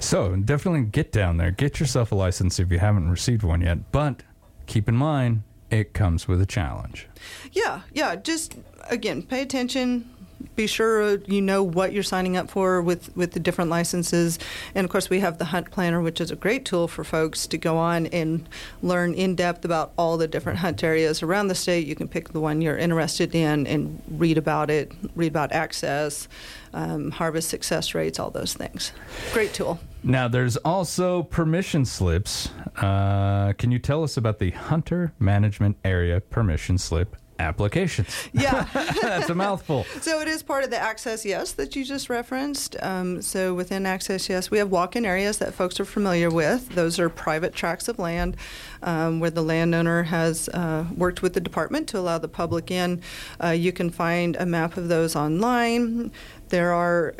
[0.00, 1.50] So definitely get down there.
[1.50, 3.92] Get yourself a license if you haven't received one yet.
[3.92, 4.22] But
[4.66, 7.08] keep in mind, it comes with a challenge.
[7.52, 8.16] Yeah, yeah.
[8.16, 8.56] Just
[8.90, 10.10] again, pay attention.
[10.56, 14.38] Be sure you know what you're signing up for with, with the different licenses.
[14.74, 17.46] And of course, we have the Hunt Planner, which is a great tool for folks
[17.48, 18.48] to go on and
[18.82, 21.86] learn in depth about all the different hunt areas around the state.
[21.86, 26.28] You can pick the one you're interested in and read about it, read about access,
[26.72, 28.92] um, harvest success rates, all those things.
[29.32, 29.78] Great tool.
[30.02, 32.50] Now, there's also permission slips.
[32.76, 38.08] Uh, can you tell us about the Hunter Management Area Permission Slip applications?
[38.32, 38.66] Yeah.
[39.00, 39.86] That's a mouthful.
[40.00, 42.76] So it is part of the Access Yes that you just referenced.
[42.82, 46.68] Um, so within Access Yes, we have walk-in areas that folks are familiar with.
[46.70, 48.36] Those are private tracts of land
[48.82, 53.00] um, where the landowner has uh, worked with the department to allow the public in.
[53.42, 56.12] Uh, you can find a map of those online.
[56.48, 57.14] There are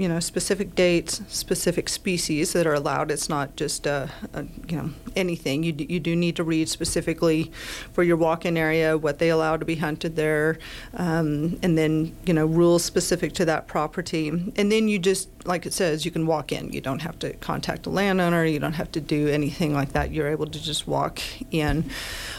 [0.00, 3.10] you know specific dates, specific species that are allowed.
[3.10, 5.62] It's not just uh, uh, you know anything.
[5.62, 7.52] You d- you do need to read specifically
[7.92, 10.58] for your walk-in area what they allow to be hunted there,
[10.94, 14.28] um, and then you know rules specific to that property.
[14.30, 16.72] And then you just like it says, you can walk in.
[16.72, 18.46] You don't have to contact a landowner.
[18.46, 20.12] You don't have to do anything like that.
[20.12, 21.90] You're able to just walk in.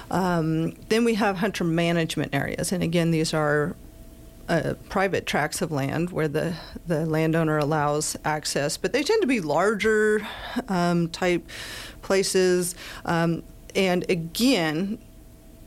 [0.10, 3.76] Um, then we have hunter management areas, and again, these are
[4.50, 6.56] uh, private tracts of land where the,
[6.88, 10.28] the landowner allows access, but they tend to be larger
[10.68, 11.48] um, type
[12.02, 12.76] places.
[13.06, 13.44] Um,
[13.76, 14.98] and again,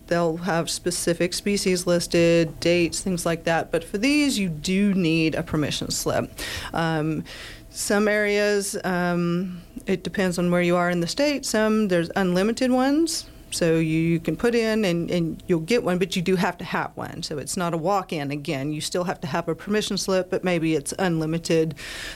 [0.06, 3.70] they'll have specific species listed, dates, things like that.
[3.70, 6.30] But for these, you do need a permission slip.
[6.72, 7.24] Um,
[7.70, 11.44] some areas, um, it depends on where you are in the state.
[11.44, 13.26] Some, there's unlimited ones.
[13.54, 16.58] So you, you can put in and, and you'll get one, but you do have
[16.58, 17.22] to have one.
[17.22, 18.72] So it's not a walk-in again.
[18.72, 21.74] You still have to have a permission slip, but maybe it's unlimited.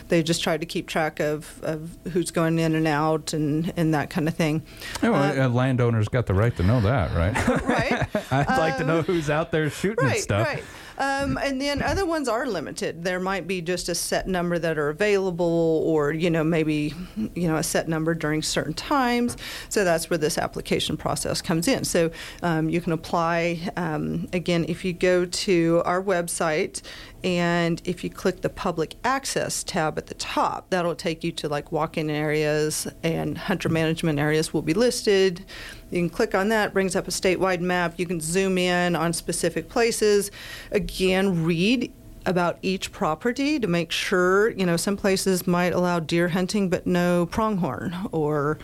[0.08, 3.94] They just try to keep track of, of who's going in and out and, and
[3.94, 4.62] that kind of thing.
[5.02, 7.48] Oh, uh, a landowner's got the right to know that, right?
[7.64, 8.32] right.
[8.32, 10.46] I'd like to know uh, who's out there shooting right, and stuff.
[10.46, 10.64] Right.
[10.98, 13.04] Um, and then other ones are limited.
[13.04, 16.92] There might be just a set number that are available, or you know maybe
[17.34, 19.36] you know a set number during certain times.
[19.68, 21.84] So that's where this application process comes in.
[21.84, 22.10] So
[22.42, 26.82] um, you can apply um, again if you go to our website.
[27.24, 31.48] And if you click the public access tab at the top, that'll take you to
[31.48, 35.44] like walk in areas and hunter management areas will be listed.
[35.90, 37.94] You can click on that, brings up a statewide map.
[37.98, 40.30] You can zoom in on specific places.
[40.70, 41.92] Again, read
[42.26, 46.86] about each property to make sure, you know, some places might allow deer hunting but
[46.86, 48.58] no pronghorn or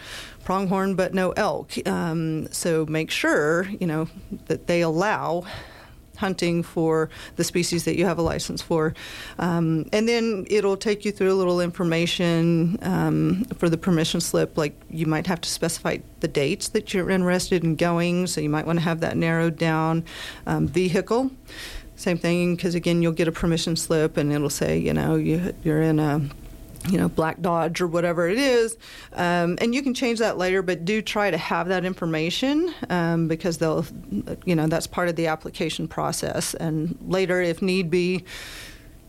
[0.44, 1.72] pronghorn but no elk.
[1.88, 4.08] Um, so make sure, you know,
[4.46, 5.44] that they allow
[6.16, 8.94] hunting for the species that you have a license for.
[9.38, 14.56] Um, and then it'll take you through a little information um, for the permission slip.
[14.56, 18.48] Like you might have to specify the dates that you're interested in going, so you
[18.48, 20.04] might want to have that narrowed down.
[20.46, 21.30] Um, vehicle.
[21.96, 25.54] Same thing, because again, you'll get a permission slip and it'll say, you know, you,
[25.62, 26.28] you're in a
[26.88, 28.76] you know, Black Dodge or whatever it is.
[29.12, 33.28] Um, and you can change that later, but do try to have that information um,
[33.28, 33.86] because they'll,
[34.44, 36.54] you know, that's part of the application process.
[36.54, 38.24] And later, if need be,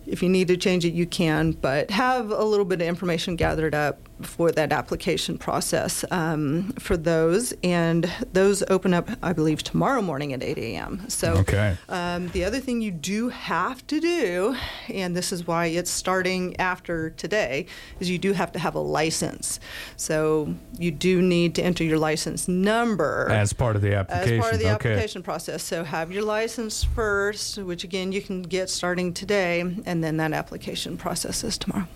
[0.08, 3.36] if you need to change it, you can, but have a little bit of information
[3.36, 7.54] gathered up for that application process um, for those.
[7.64, 11.10] And those open up, I believe, tomorrow morning at 8 a.m.
[11.10, 11.78] So Okay.
[11.90, 14.56] um, the other thing you do have to do,
[14.90, 17.66] and this is why it's starting after today,
[18.00, 19.60] is you do have to have a license.
[19.98, 24.34] So you do need to enter your license number As part of the application.
[24.36, 24.92] as part of the okay.
[24.92, 25.64] application process.
[25.64, 30.34] So have your license first, which again you can get starting today, and then that
[30.34, 31.88] application process is tomorrow.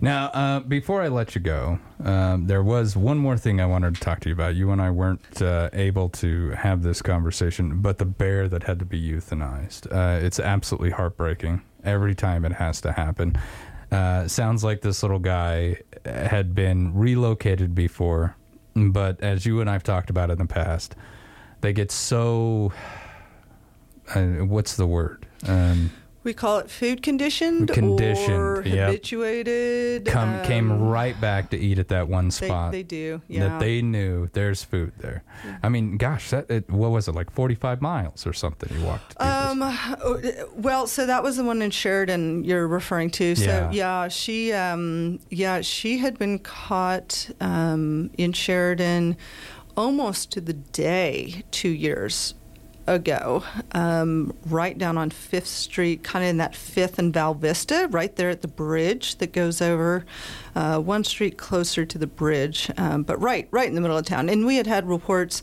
[0.00, 1.51] Now, uh, before I let you go,
[2.04, 4.54] um, there was one more thing I wanted to talk to you about.
[4.54, 8.78] You and I weren't uh, able to have this conversation, but the bear that had
[8.78, 9.86] to be euthanized.
[9.90, 13.38] Uh, it's absolutely heartbreaking every time it has to happen.
[13.90, 18.36] Uh, sounds like this little guy had been relocated before,
[18.74, 20.96] but as you and I've talked about in the past,
[21.60, 22.72] they get so.
[24.14, 25.26] Uh, what's the word?
[25.46, 25.90] Um,
[26.24, 28.88] We call it food conditioned, Conditioned, or yep.
[28.88, 30.06] habituated.
[30.06, 32.70] come um, came right back to eat at that one spot.
[32.72, 33.48] they do, yeah.
[33.48, 35.24] That they knew there's food there.
[35.62, 38.76] I mean, gosh, that it, what was it like 45 miles or something?
[38.78, 39.20] You walked.
[39.20, 39.60] Um,
[40.54, 43.34] well, so that was the one in Sheridan you're referring to.
[43.34, 43.70] So Yeah.
[43.72, 49.16] yeah, she, um, yeah, she had been caught um, in Sheridan
[49.76, 52.34] almost to the day two years
[52.86, 57.88] ago, um, right down on Fifth Street, kind of in that Fifth and Val Vista,
[57.90, 60.04] right there at the bridge that goes over
[60.54, 64.04] uh, one street closer to the bridge, um, but right, right in the middle of
[64.04, 64.28] town.
[64.28, 65.42] And we had had reports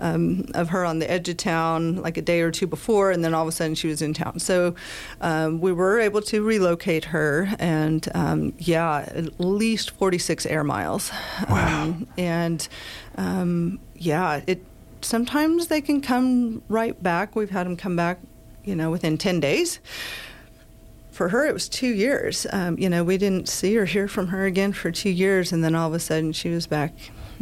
[0.00, 3.24] um, of her on the edge of town like a day or two before, and
[3.24, 4.38] then all of a sudden she was in town.
[4.38, 4.74] So
[5.20, 11.10] um, we were able to relocate her, and um, yeah, at least 46 air miles.
[11.48, 11.96] Wow.
[12.16, 12.66] and
[13.16, 14.62] um, yeah, it
[15.02, 17.36] sometimes they can come right back.
[17.36, 18.20] We've had them come back,
[18.64, 19.80] you know, within 10 days.
[21.10, 22.46] For her, it was two years.
[22.52, 25.64] Um, you know, we didn't see or hear from her again for two years, and
[25.64, 26.92] then all of a sudden she was back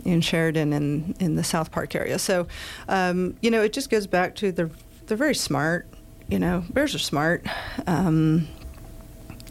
[0.05, 2.19] in Sheridan and in the South Park area.
[2.19, 2.47] So,
[2.89, 4.71] um, you know, it just goes back to they're
[5.07, 5.87] they're very smart.
[6.29, 7.47] You know, bears are smart,
[7.87, 8.49] um,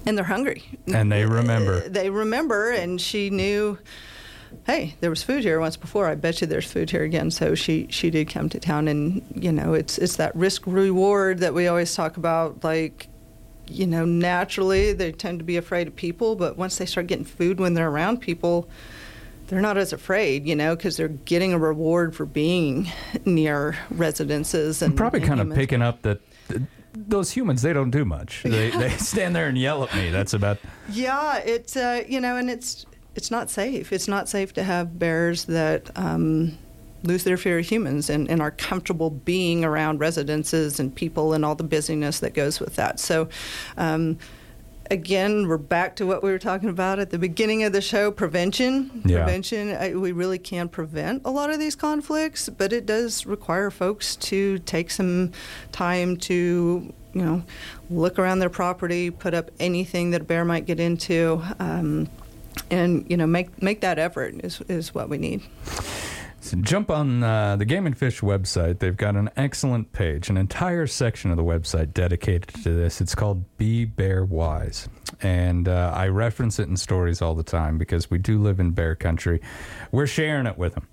[0.06, 0.64] and they're hungry.
[0.92, 1.88] and they remember.
[1.88, 3.78] They remember, and she knew
[4.66, 6.08] hey, there was food here once before.
[6.08, 7.32] I bet you there's food here again.
[7.32, 11.40] So she she did come to town, and you know, it's it's that risk reward
[11.40, 12.64] that we always talk about.
[12.64, 13.08] Like,
[13.68, 17.26] you know, naturally they tend to be afraid of people, but once they start getting
[17.26, 18.70] food when they're around people.
[19.48, 22.92] They're not as afraid, you know, because they're getting a reward for being
[23.26, 26.64] near residences and I'm probably and kind of picking up that th-
[26.96, 28.44] those humans they don't do much.
[28.44, 30.10] They they stand there and yell at me.
[30.10, 30.58] That's about.
[30.90, 32.86] Yeah, it's uh, you know, and it's
[33.16, 33.92] it's not safe.
[33.92, 36.58] It's not safe to have bears that um,
[37.04, 41.46] lose their fear of humans and, and are comfortable being around residences and people and
[41.46, 43.00] all the busyness that goes with that.
[43.00, 43.30] So.
[43.78, 44.18] Um,
[44.92, 48.12] Again, we're back to what we were talking about at the beginning of the show
[48.12, 49.02] prevention.
[49.04, 49.24] Yeah.
[49.24, 53.72] Prevention, I, we really can prevent a lot of these conflicts, but it does require
[53.72, 55.32] folks to take some
[55.72, 57.42] time to, you know,
[57.90, 61.42] look around their property, put up anything that a bear might get into.
[61.58, 62.08] Um,
[62.70, 65.42] and you know make make that effort is is what we need.
[66.46, 68.78] So jump on uh, the Game and Fish website.
[68.78, 73.02] They've got an excellent page, an entire section of the website dedicated to this.
[73.02, 74.88] It's called Be Bear Wise.
[75.22, 78.72] And uh, I reference it in stories all the time because we do live in
[78.72, 79.42] bear country.
[79.92, 80.88] We're sharing it with them.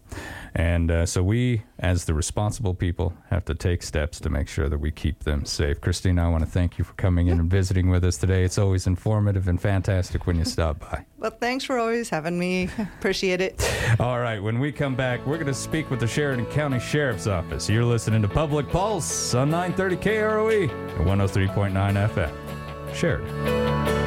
[0.55, 4.68] And uh, so we, as the responsible people, have to take steps to make sure
[4.68, 5.81] that we keep them safe.
[5.81, 8.44] Christina, I want to thank you for coming in and visiting with us today.
[8.44, 11.07] It's always informative and fantastic when you stop by.
[11.18, 12.69] Well, thanks for always having me.
[12.98, 13.67] Appreciate it.
[13.98, 17.27] All right, when we come back, we're going to speak with the Sheridan County Sheriff's
[17.27, 17.69] Office.
[17.69, 22.94] You're listening to Public Pulse on 930 KROE and 103.9 FM.
[22.94, 24.02] Sheridan.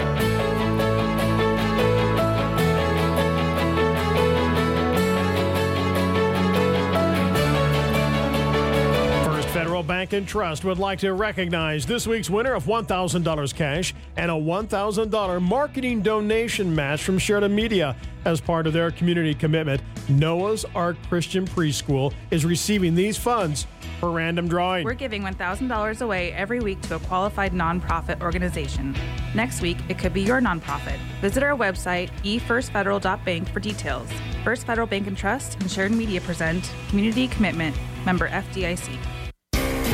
[9.86, 14.34] Bank and Trust would like to recognize this week's winner of $1,000 cash and a
[14.34, 17.96] $1,000 marketing donation match from Sheridan Media.
[18.26, 23.68] As part of their community commitment, Noah's Ark Christian Preschool is receiving these funds
[24.00, 24.84] for random drawing.
[24.84, 28.96] We're giving $1,000 away every week to a qualified nonprofit organization.
[29.36, 30.98] Next week, it could be your nonprofit.
[31.22, 34.10] Visit our website, efirstfederal.bank, for details.
[34.44, 37.76] First Federal Bank and Trust and Sheridan Media present Community Commitment,
[38.06, 38.98] member FDIC.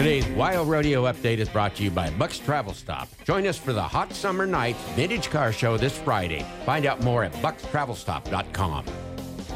[0.02, 3.08] Today's WYO Rodeo Update is brought to you by Buck's Travel Stop.
[3.24, 6.44] Join us for the Hot Summer Nights Vintage Car Show this Friday.
[6.66, 8.86] Find out more at buckstravelstop.com.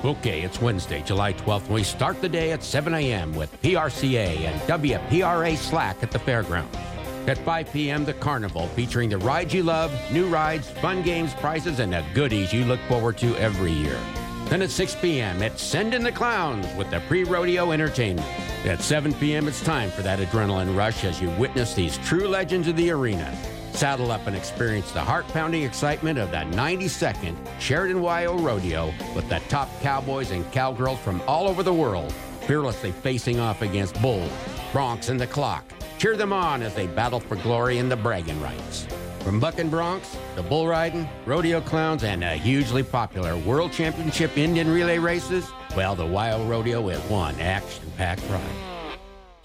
[0.06, 3.34] Okay, it's Wednesday, July 12th, and we start the day at 7 a.m.
[3.34, 6.78] with PRCA and WPRA Slack at the fairgrounds.
[7.26, 11.80] At 5 p.m., the carnival featuring the rides you love, new rides, fun games, prizes,
[11.80, 14.00] and the goodies you look forward to every year.
[14.46, 18.28] Then at 6 p.m., it's Send in the Clowns with the pre rodeo entertainment.
[18.66, 22.68] At 7 p.m., it's time for that adrenaline rush as you witness these true legends
[22.68, 23.36] of the arena.
[23.74, 29.28] Saddle up and experience the heart pounding excitement of that 92nd Sheridan WYO Rodeo with
[29.30, 32.14] the top cowboys and cowgirls from all over the world,
[32.46, 34.32] fearlessly facing off against bulls,
[34.72, 35.66] broncs, and the clock.
[35.98, 38.88] Cheer them on as they battle for glory in the bragging rights.
[39.26, 44.38] From buck and broncs, the bull riding, rodeo clowns, and the hugely popular World Championship
[44.38, 48.75] Indian relay races, well, the WYO Rodeo is one action-packed ride.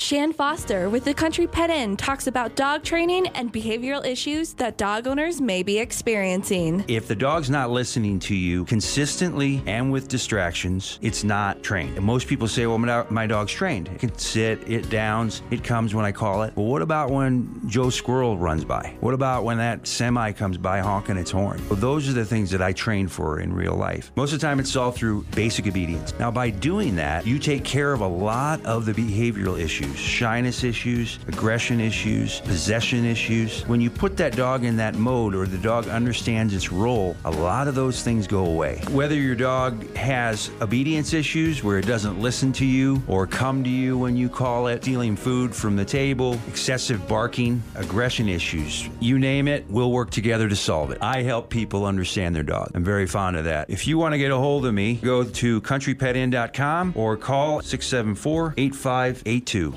[0.00, 4.78] Shan Foster with the Country Pet Inn talks about dog training and behavioral issues that
[4.78, 6.82] dog owners may be experiencing.
[6.88, 11.98] If the dog's not listening to you consistently and with distractions, it's not trained.
[11.98, 13.88] And most people say, well, my, dog's trained.
[13.88, 16.54] It can sit, it downs, it comes when I call it.
[16.54, 18.96] But what about when Joe Squirrel runs by?
[19.00, 21.62] What about when that semi comes by honking its horn?
[21.68, 24.12] Well, those are the things that I train for in real life.
[24.16, 26.14] Most of the time, it's all through basic obedience.
[26.18, 30.64] Now, by doing that, you take care of a lot of the behavioral issues shyness
[30.64, 33.62] issues, aggression issues, possession issues.
[33.66, 37.30] When you put that dog in that mode or the dog understands its role, a
[37.30, 38.80] lot of those things go away.
[38.90, 43.70] Whether your dog has obedience issues where it doesn't listen to you or come to
[43.70, 49.18] you when you call it, stealing food from the table, excessive barking, aggression issues, you
[49.18, 50.98] name it, we'll work together to solve it.
[51.00, 52.70] I help people understand their dog.
[52.74, 53.70] I'm very fond of that.
[53.70, 58.54] If you want to get a hold of me, go to countrypetin.com or call 674
[58.56, 59.74] 8582.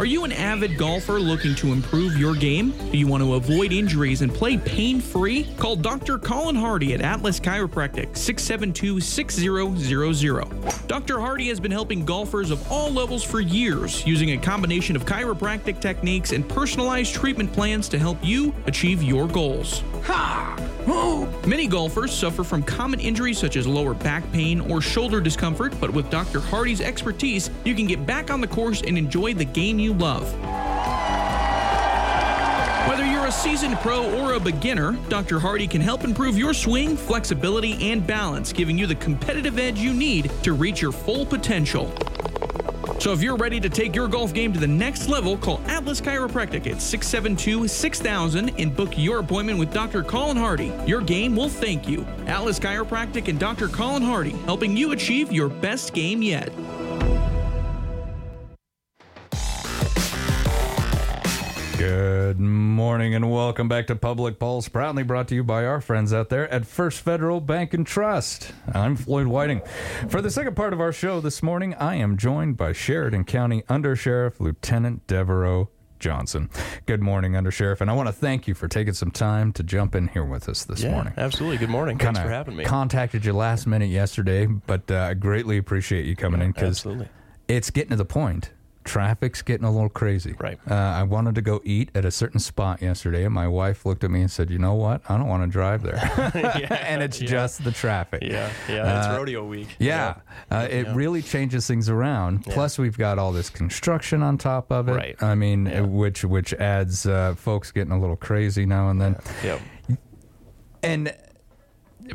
[0.00, 2.70] Are you an avid golfer looking to improve your game?
[2.90, 5.44] Do you want to avoid injuries and play pain free?
[5.58, 6.18] Call Dr.
[6.18, 10.86] Colin Hardy at Atlas Chiropractic 672 6000.
[10.86, 11.20] Dr.
[11.20, 15.80] Hardy has been helping golfers of all levels for years using a combination of chiropractic
[15.80, 19.82] techniques and personalized treatment plans to help you achieve your goals.
[20.04, 20.56] Ha!
[21.46, 25.90] Many golfers suffer from common injuries such as lower back pain or shoulder discomfort, but
[25.90, 26.40] with Dr.
[26.40, 30.32] Hardy's expertise, you can get back on the course and enjoy the game you love.
[32.88, 35.38] Whether you're a seasoned pro or a beginner, Dr.
[35.38, 39.92] Hardy can help improve your swing, flexibility, and balance, giving you the competitive edge you
[39.92, 41.92] need to reach your full potential.
[43.00, 46.02] So if you're ready to take your golf game to the next level, call Atlas
[46.02, 50.02] Chiropractic at 672 6000 and book your appointment with Dr.
[50.02, 50.70] Colin Hardy.
[50.86, 52.06] Your game will thank you.
[52.26, 53.68] Atlas Chiropractic and Dr.
[53.68, 56.52] Colin Hardy, helping you achieve your best game yet.
[61.80, 66.12] Good morning and welcome back to Public Pulse, proudly brought to you by our friends
[66.12, 68.52] out there at First Federal Bank and Trust.
[68.70, 69.62] I'm Floyd Whiting.
[70.10, 73.64] For the second part of our show this morning, I am joined by Sheridan County
[73.66, 76.50] Under Sheriff Lieutenant Devereaux Johnson.
[76.84, 79.62] Good morning, Under Sheriff, and I want to thank you for taking some time to
[79.62, 81.14] jump in here with us this yeah, morning.
[81.16, 81.56] Absolutely.
[81.56, 81.96] Good morning.
[81.96, 82.64] Thanks Kinda for having me.
[82.64, 86.86] Contacted you last minute yesterday, but uh, I greatly appreciate you coming Yeah, in because
[87.48, 88.50] it's getting to the point.
[88.90, 90.34] Traffic's getting a little crazy.
[90.38, 90.58] Right.
[90.68, 94.02] Uh, I wanted to go eat at a certain spot yesterday, and my wife looked
[94.04, 95.00] at me and said, "You know what?
[95.08, 95.96] I don't want to drive there."
[96.82, 97.28] and it's yeah.
[97.28, 98.22] just the traffic.
[98.22, 99.76] Yeah, yeah, it's Uh, rodeo week.
[99.78, 100.16] Yeah,
[100.50, 100.94] Uh, it Yeah.
[100.94, 102.44] really changes things around.
[102.46, 102.54] Yeah.
[102.54, 104.92] Plus, we've got all this construction on top of it.
[104.94, 105.22] Right.
[105.22, 109.16] I mean, which which adds uh, folks getting a little crazy now and then.
[109.44, 109.60] Yep.
[110.82, 111.14] And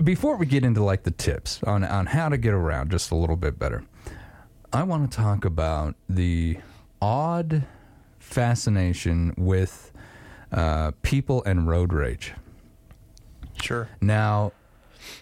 [0.03, 3.15] before we get into like the tips on on how to get around just a
[3.15, 3.84] little bit better,
[4.76, 6.57] I want to talk about the
[7.01, 7.63] odd
[8.19, 9.93] fascination with
[10.51, 12.34] uh, people and road rage.
[13.61, 13.88] Sure.
[14.01, 14.51] Now,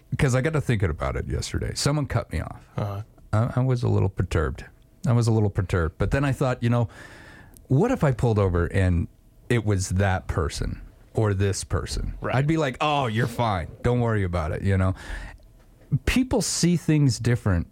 [0.09, 2.67] because I got to thinking about it yesterday, someone cut me off.
[2.75, 3.01] Uh-huh.
[3.31, 4.65] I, I was a little perturbed.
[5.05, 6.89] I was a little perturbed, but then I thought, you know,
[7.67, 9.07] what if I pulled over and
[9.49, 10.81] it was that person
[11.13, 12.15] or this person?
[12.21, 12.33] Right.
[12.33, 13.67] I'd be like, oh, you're fine.
[13.83, 14.63] Don't worry about it.
[14.63, 14.95] You know,
[16.05, 17.67] people see things different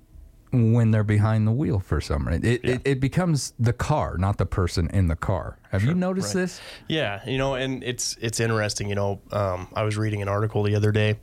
[0.52, 2.46] when they're behind the wheel for some reason.
[2.46, 5.58] It, it, it becomes the car, not the person in the car.
[5.72, 6.42] Have you noticed Right.
[6.42, 6.62] this?
[6.88, 8.90] Yeah, you know, and it's it's interesting.
[8.90, 11.18] You know, um, I was reading an article the other day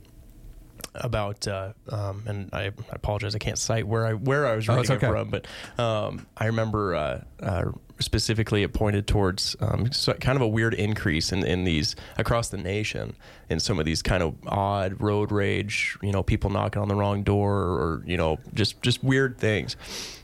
[0.95, 4.67] about, uh, um, and I, I apologize, I can't cite where I where I was
[4.69, 7.65] Oh, reading it from, but um, I remember uh, uh,
[7.99, 12.49] specifically it pointed towards um, so kind of a weird increase in, in these across
[12.49, 13.15] the nation
[13.49, 16.95] in some of these kind of odd road rage, you know, people knocking on the
[16.95, 19.75] wrong door or you know just just weird things.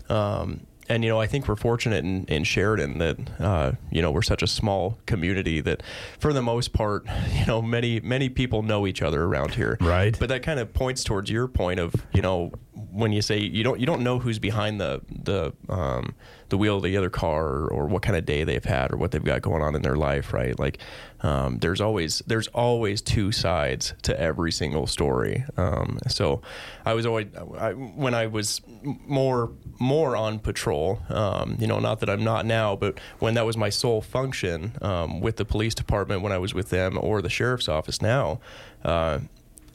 [0.10, 4.12] Um, and you know, I think we're fortunate in, in Sheridan that uh, you know
[4.12, 5.84] we're such a small community that,
[6.20, 9.78] for the most part, you know, many many people know each other around here.
[9.82, 10.18] Right.
[10.18, 13.64] But that kind of points towards your point of you know when you say you
[13.64, 16.14] don't you don't know who's behind the the um,
[16.50, 18.98] the wheel of the other car or, or what kind of day they've had or
[18.98, 20.58] what they've got going on in their life, right?
[20.60, 20.80] Like
[21.22, 25.44] um, there's always there's always two sides to every single story.
[25.58, 26.42] Um, so
[26.86, 27.28] I was always
[27.58, 32.46] I, when I was more more on patrol, um, you know, not that I'm not
[32.46, 36.38] now, but when that was my sole function um, with the police department when I
[36.38, 38.40] was with them or the sheriff's office now.
[38.84, 39.20] Uh,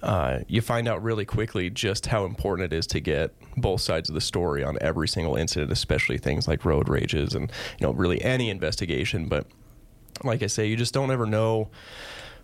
[0.02, 4.08] uh, you find out really quickly just how important it is to get both sides
[4.08, 7.92] of the story on every single incident, especially things like road rages and you know
[7.92, 9.26] really any investigation.
[9.26, 9.46] But
[10.24, 11.70] like I say, you just don't ever know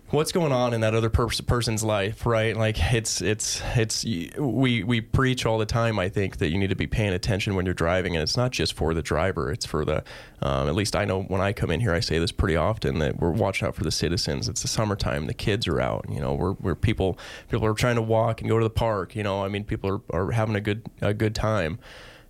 [0.09, 2.55] what's going on in that other pers- person's life, right?
[2.55, 5.99] Like it's it's it's we we preach all the time.
[5.99, 8.51] I think that you need to be paying attention when you're driving, and it's not
[8.51, 10.03] just for the driver; it's for the.
[10.41, 12.99] Um, at least I know when I come in here, I say this pretty often
[12.99, 14.47] that we're watching out for the citizens.
[14.47, 16.05] It's the summertime; the kids are out.
[16.09, 17.17] You know, we're we're people
[17.49, 19.15] people are trying to walk and go to the park.
[19.15, 21.79] You know, I mean, people are, are having a good a good time,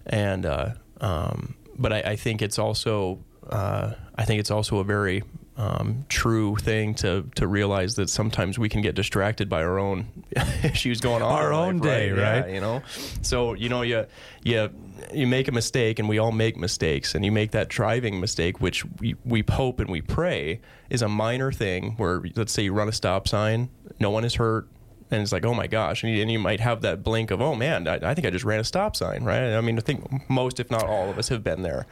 [0.06, 0.72] and uh,
[1.02, 3.20] um, but I, I think it's also
[3.50, 5.24] uh, I think it's also a very
[5.58, 10.06] um, true thing to to realize that sometimes we can get distracted by our own
[10.64, 11.32] issues going on.
[11.32, 12.54] Our own life, day, Yeah, right?
[12.54, 12.84] you know,
[13.22, 14.06] so you know you
[14.44, 14.70] you
[15.14, 18.62] you make a mistake, and we all make mistakes, and you make that driving mistake,
[18.62, 21.94] which we we hope and we pray is a minor thing.
[21.98, 24.68] Where let's say you run a stop sign, no one is hurt.
[25.10, 27.42] And it's like, oh my gosh, and you, and you might have that blink of,
[27.42, 29.56] oh man, I, I think I just ran a stop sign, right?
[29.56, 31.86] I mean, I think most, if not all of us, have been there.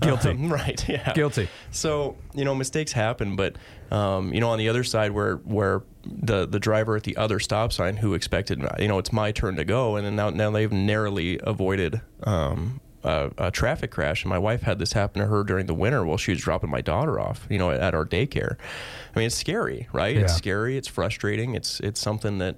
[0.00, 0.30] Guilty.
[0.30, 0.88] Um, right?
[0.88, 1.12] Yeah.
[1.12, 1.48] Guilty.
[1.70, 3.56] So you know mistakes happen, but
[3.90, 7.38] um, you know on the other side where where the the driver at the other
[7.38, 10.50] stop sign who expected you know it's my turn to go, and then now now
[10.50, 12.00] they've narrowly avoided.
[12.22, 15.74] Um, a, a traffic crash, and my wife had this happen to her during the
[15.74, 18.56] winter while she was dropping my daughter off, you know, at our daycare.
[19.14, 20.16] I mean, it's scary, right?
[20.16, 20.76] It's scary.
[20.76, 21.54] It's frustrating.
[21.54, 22.56] It's it's something that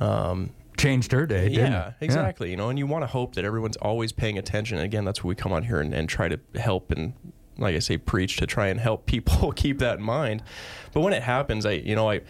[0.00, 2.50] um, Changed her day, yeah, exactly.
[2.50, 4.76] You know, and you want to hope that everyone's always paying attention.
[4.78, 7.12] And again, that's what we come on here and, and try to help and,
[7.58, 10.42] like I say, preach to try and help people keep that in mind.
[10.92, 12.22] But when it happens, I, you know, I,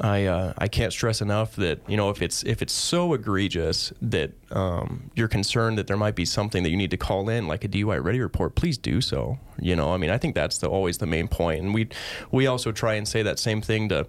[0.00, 3.92] I, uh, I can't stress enough that you know if it's if it's so egregious
[4.02, 7.46] that um, you're concerned that there might be something that you need to call in,
[7.46, 9.38] like a DUI REDDI report, please do so.
[9.58, 11.88] You know, I mean, I think that's the, always the main point, and we
[12.30, 14.06] we also try and say that same thing to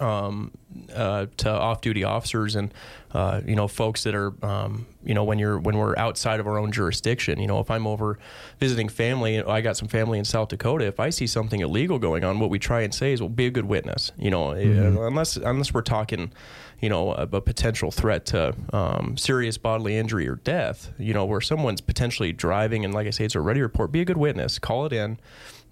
[0.00, 0.52] um,
[0.94, 2.72] uh, to off-duty officers and
[3.12, 6.46] uh, you know folks that are um, you know when you're when we're outside of
[6.46, 7.38] our own jurisdiction.
[7.40, 8.18] You know, if I'm over
[8.58, 10.84] visiting family, I got some family in South Dakota.
[10.86, 13.46] If I see something illegal going on, what we try and say is, "Well, be
[13.46, 14.96] a good witness." You know, Mhm.
[14.96, 16.32] uh, unless unless we're talking.
[16.80, 20.92] You know, a, a potential threat to um, serious bodily injury or death.
[20.96, 23.90] You know, where someone's potentially driving, and like I say, it's a REDDI report.
[23.90, 24.60] Be a good witness.
[24.60, 25.18] Call it in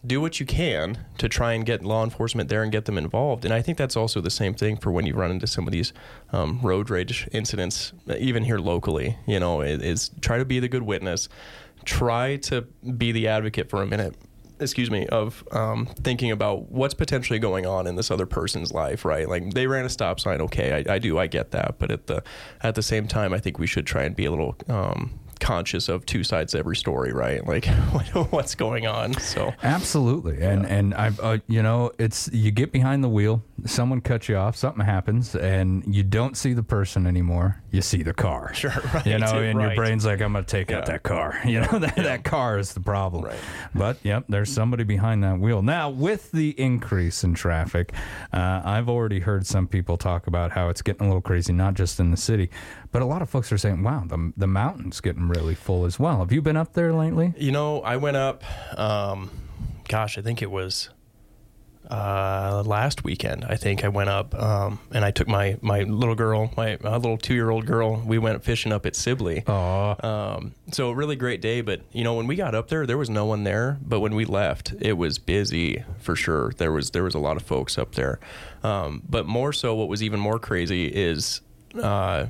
[0.06, 3.44] do what you can to try and get law enforcement there and get them involved.
[3.44, 5.72] And I think that's also the same thing for when you run into some of
[5.72, 5.92] these
[6.32, 9.18] um, road rage incidents, even here locally.
[9.26, 11.28] You know, is, try to be the good witness,
[11.84, 14.14] try to be the advocate for a minute.
[14.58, 19.04] Excuse me, of um, thinking about what's potentially going on in this other person's life,
[19.04, 19.28] right?
[19.28, 22.06] Like they ran a stop sign, okay, I, I do, I get that, but at
[22.06, 22.22] the
[22.62, 25.88] at the same time, I think we should try and be a little um, conscious
[25.88, 27.42] of two sides to every story, right?
[27.56, 27.66] Like
[28.32, 29.14] what's going on.
[29.14, 34.00] So Absolutely, and and I, uh, you know, it's you get behind the wheel, someone
[34.00, 37.62] cuts you off, something happens, and you don't see the person anymore.
[37.70, 38.52] You see the car.
[38.54, 39.06] Sure, right.
[39.06, 41.40] You know, and your brain's like, I'm going to take out that car.
[41.46, 43.24] You know, that, that car is the problem.
[43.24, 43.38] Right.
[43.74, 45.62] But yep, there's somebody behind that wheel.
[45.62, 47.92] Now, with the increase in traffic,
[48.32, 51.74] uh, I've already heard some people talk about how it's getting a little crazy, not
[51.74, 52.50] just in the city,
[52.90, 55.98] but a lot of folks are saying, "Wow, the the mountain's getting really full as
[55.98, 57.32] well." Have you been up there lately?
[57.38, 58.42] You know, I went up.
[58.78, 59.30] Um,
[59.88, 60.90] gosh, I think it was
[61.90, 63.44] uh, last weekend.
[63.44, 66.96] I think I went up um, and I took my my little girl, my, my
[66.96, 67.96] little two year old girl.
[67.96, 69.44] We went fishing up at Sibley.
[70.02, 71.60] Um, so a really great day.
[71.60, 73.78] But you know, when we got up there, there was no one there.
[73.82, 76.52] But when we left, it was busy for sure.
[76.56, 78.18] There was there was a lot of folks up there.
[78.62, 81.40] Um, but more so, what was even more crazy is.
[81.80, 82.26] Uh,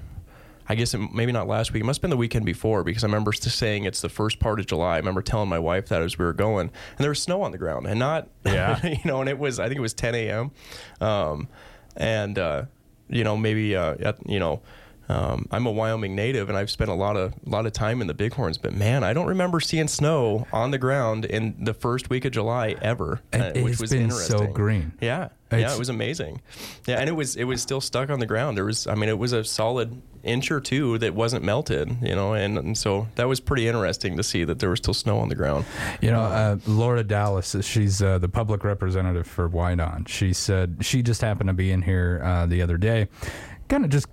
[0.69, 1.83] I guess it, maybe not last week.
[1.83, 4.59] It must have been the weekend before because I remember saying it's the first part
[4.61, 4.95] of July.
[4.95, 7.53] I remember telling my wife that as we were going, and there was snow on
[7.53, 8.85] the ground, and not, Yeah.
[8.87, 10.51] you know, and it was I think it was 10 a.m.
[11.01, 11.49] Um,
[11.97, 12.65] and uh,
[13.09, 14.61] you know maybe uh, at, you know.
[15.09, 18.01] Um, I'm a Wyoming native, and I've spent a lot of a lot of time
[18.01, 18.59] in the Bighorns.
[18.59, 22.33] But man, I don't remember seeing snow on the ground in the first week of
[22.33, 24.95] July ever, And uh, it which was been so green.
[25.01, 26.41] Yeah, yeah, it was amazing.
[26.89, 28.57] Yeah, and it was it was still stuck on the ground.
[28.57, 32.15] There was, I mean, it was a solid inch or two that wasn't melted, you
[32.15, 35.19] know, and, and so that was pretty interesting to see that there was still snow
[35.19, 35.65] on the ground.
[36.01, 40.09] You know, uh, Laura Dallas, she's uh, the public representative for WYDOT.
[40.09, 43.09] She said she just happened to be in here uh, the other day,
[43.69, 44.07] kind of just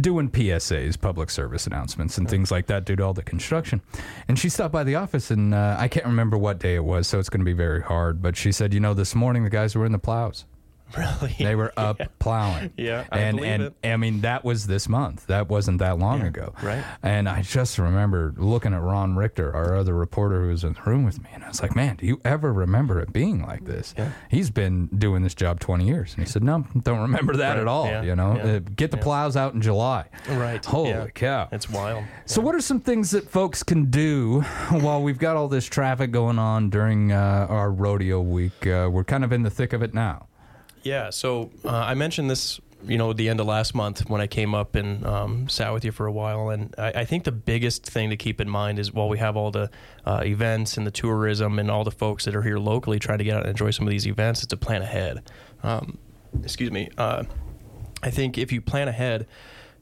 [0.00, 3.80] doing PSAs, public service announcements, and things like that due to all the construction.
[4.28, 7.06] And she stopped by the office, and uh, I can't remember what day it was,
[7.06, 8.20] so it's going to be very hard.
[8.20, 10.44] But she said, you know, this morning the guys were in the plows.
[10.96, 11.36] Really?
[11.38, 12.72] They were up plowing.
[12.76, 13.74] Yeah, I and and it.
[13.84, 15.26] I mean that was this month.
[15.26, 16.54] That wasn't that long Yeah, ago.
[16.62, 16.84] right.
[17.02, 20.82] And I just remember looking at Ron Richter, our other reporter who was in the
[20.82, 23.64] room with me, and I was like, "Man, do you ever remember it being like
[23.64, 24.10] this?" Yeah.
[24.28, 27.58] He's been doing this job 20 years, and he said, "No, don't remember that Right,
[27.60, 29.02] at all." yeah, You know, yeah, uh, get the yeah.
[29.02, 30.06] plows out in July.
[30.28, 30.64] Right.
[30.64, 31.06] Holy yeah.
[31.14, 31.48] cow!
[31.52, 32.04] It's wild.
[32.26, 36.10] So, what are some things that folks can do while we've got all this traffic
[36.10, 38.66] going on during uh, our rodeo week?
[38.66, 40.26] Uh, we're kind of in the thick of it now.
[40.82, 41.10] Yeah.
[41.10, 44.26] So uh, I mentioned this, you know, at the end of last month when I
[44.26, 47.32] came up and um, sat with you for a while, and I, I think the
[47.32, 49.70] biggest thing to keep in mind is while we have all the
[50.06, 53.24] uh, events and the tourism and all the folks that are here locally trying to
[53.24, 55.30] get out and enjoy some of these events, is to plan ahead.
[55.62, 55.98] Um,
[56.42, 56.88] excuse me.
[56.96, 57.24] Uh,
[58.02, 59.26] I think if you plan ahead.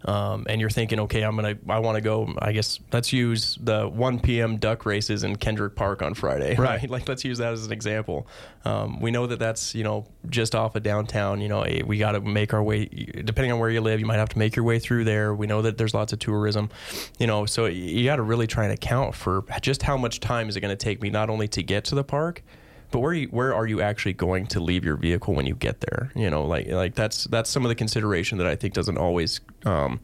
[0.04, 2.32] Um, and you're thinking, okay, I'm gonna, I want to go.
[2.38, 4.56] I guess let's use the 1 p.m.
[4.58, 6.80] duck races in Kendrick Park on Friday, Right.
[6.82, 6.88] right?
[6.90, 8.26] Like let's use that as an example.
[8.64, 11.40] Um, we know that that's you know just off of downtown.
[11.40, 12.84] You know, eh, we got to make our way.
[12.86, 15.34] Depending on where you live, you might have to make your way through there.
[15.34, 16.70] We know that there's lots of tourism.
[17.18, 20.48] You know, so you got to really try and account for just how much time
[20.48, 22.42] is it going to take me not only to get to the park,
[22.90, 25.80] but where you, where are you actually going to leave your vehicle when you get
[25.80, 26.10] there?
[26.14, 29.40] You know, like like that's that's some of the consideration that I think doesn't always.
[29.64, 30.00] Um,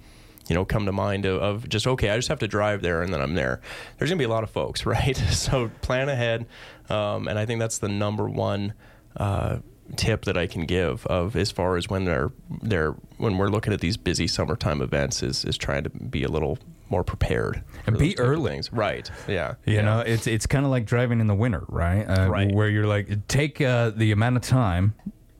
[0.46, 2.10] you know, come to mind of, of just okay.
[2.10, 3.62] I just have to drive there and then I'm there.
[3.96, 5.16] There's gonna be a lot of folks, right?
[5.16, 6.46] So plan ahead,
[6.90, 8.74] um, and I think that's the number one
[9.16, 9.60] uh,
[9.96, 12.30] tip that I can give of as far as when they're
[12.62, 16.28] they're when we're looking at these busy summertime events is is trying to be a
[16.28, 16.58] little
[16.94, 18.50] more prepared And be those type of early.
[18.52, 18.72] things.
[18.72, 19.10] right?
[19.26, 19.82] Yeah, You yeah.
[19.82, 22.04] know, it's it's kind of like driving in the winter, right?
[22.04, 22.54] Uh, Right.
[22.54, 24.94] Where you're like, take uh, the amount of time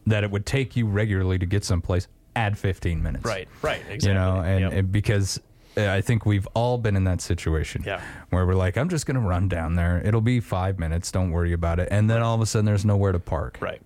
[0.07, 3.25] that it would take you regularly to get someplace, add 15 minutes.
[3.25, 4.09] Right, right, exactly.
[4.09, 4.73] You know, and, Yep.
[4.73, 5.41] and because
[5.77, 8.01] uh, I think we've all been in that situation Yeah.
[8.31, 10.03] where we're like, I'm just going to run down there.
[10.05, 11.13] It'll be five minutes.
[11.13, 11.89] Don't worry about it.
[11.93, 13.59] And then all of a sudden, there's nowhere to park.
[13.61, 13.81] Right.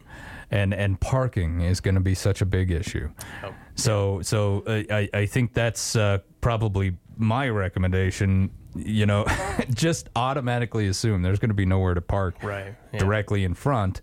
[0.51, 3.11] And and parking is going to be such a big issue.
[3.45, 8.51] Oh, So so uh, I I think that's uh, probably my recommendation.
[8.77, 9.27] You know,
[9.71, 12.99] just automatically assume there's going to be nowhere to park Right, yeah.
[13.01, 14.01] directly in front.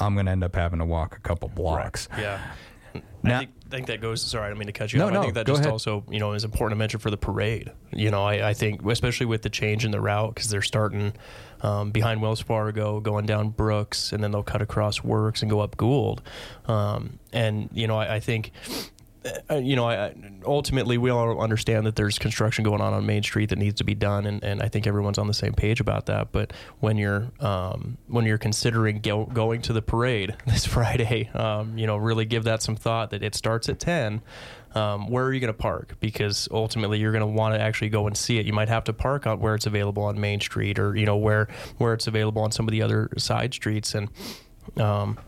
[0.00, 2.08] I'm going to end up having to walk a couple blocks.
[2.18, 2.40] Yeah.
[3.22, 4.22] Now- I think, think that goes.
[4.22, 5.12] Sorry, I don't mean to cut you No, off.
[5.12, 5.70] no, I think that just ahead.
[5.70, 7.70] also, you know, is important to mention for the parade.
[7.92, 11.12] You know, I, I think, especially with the change in the route, because they're starting
[11.60, 15.60] um, behind Wells Fargo, going down Brooks, and then they'll cut across Works and go
[15.60, 16.22] up Gould.
[16.66, 18.50] Um, and you know, I, I think.
[19.50, 20.14] Uh, you know, I,
[20.44, 23.84] ultimately, we all understand that there's construction going on on Main Street that needs to
[23.84, 26.32] be done, and, and I think everyone's on the same page about that.
[26.32, 31.78] But when you're um, when you're considering go, going to the parade this Friday, um,
[31.78, 33.10] you know, really give that some thought.
[33.10, 34.22] That it starts at ten.
[34.74, 35.96] Um, where are you going to park?
[36.00, 38.44] Because ultimately, you're going to want to actually go and see it.
[38.44, 41.48] You might have to park where it's available on Main Street, or you know, where
[41.78, 44.10] where it's available on some of the other side streets, and
[44.78, 45.18] um,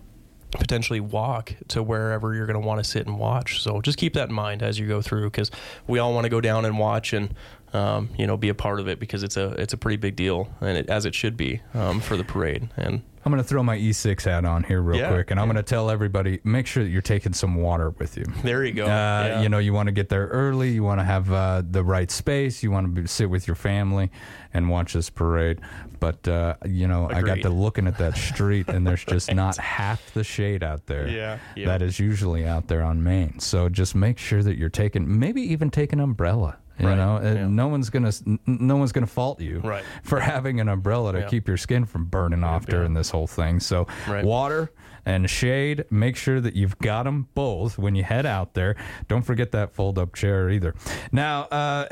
[0.50, 3.62] potentially walk to wherever you're going to want to sit and watch.
[3.62, 5.50] So just keep that in mind as you go through, because
[5.86, 7.34] we all want to go down and watch and
[7.72, 10.16] um, you know be a part of it because it's a it's a pretty big
[10.16, 12.68] deal and it, as it should be um, for the parade.
[12.76, 15.46] And I'm going to throw my E6 hat on here real Yeah, quick, and I'm
[15.48, 18.24] going to tell everybody make sure that you're taking some water with you.
[18.42, 18.84] there you go.
[18.84, 19.40] Uh, Yeah.
[19.42, 20.70] You know, you want to get there early.
[20.70, 22.62] You want to have uh, the right space.
[22.62, 24.10] You want to be, sit with your family
[24.54, 25.60] and watch this parade.
[26.00, 29.58] But uh, you know, I got to looking at that street, and there's just not
[29.58, 31.08] half the shade out there.
[31.08, 31.66] Yeah, yeah.
[31.66, 33.40] that is usually out there on Main.
[33.40, 36.56] So just make sure that you're taking, maybe even take an umbrella.
[36.78, 37.46] You Right, know, Uh, yeah.
[37.48, 38.12] no one's gonna,
[38.46, 39.84] no one's gonna fault you Right.
[40.02, 41.26] for having an umbrella to Yeah.
[41.26, 42.74] keep your skin from burning off yeah.
[42.76, 43.60] during this whole thing.
[43.60, 44.24] So Right.
[44.24, 44.70] water
[45.04, 48.76] and shade, make sure that you've got them both when you head out there.
[49.08, 50.74] Don't forget that fold up chair either.
[51.12, 51.86] Now, uh,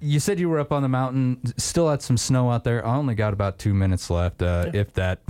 [0.00, 2.86] you said you were up on the mountain, still had some snow out there.
[2.86, 5.20] I only got about two minutes left, uh, if that.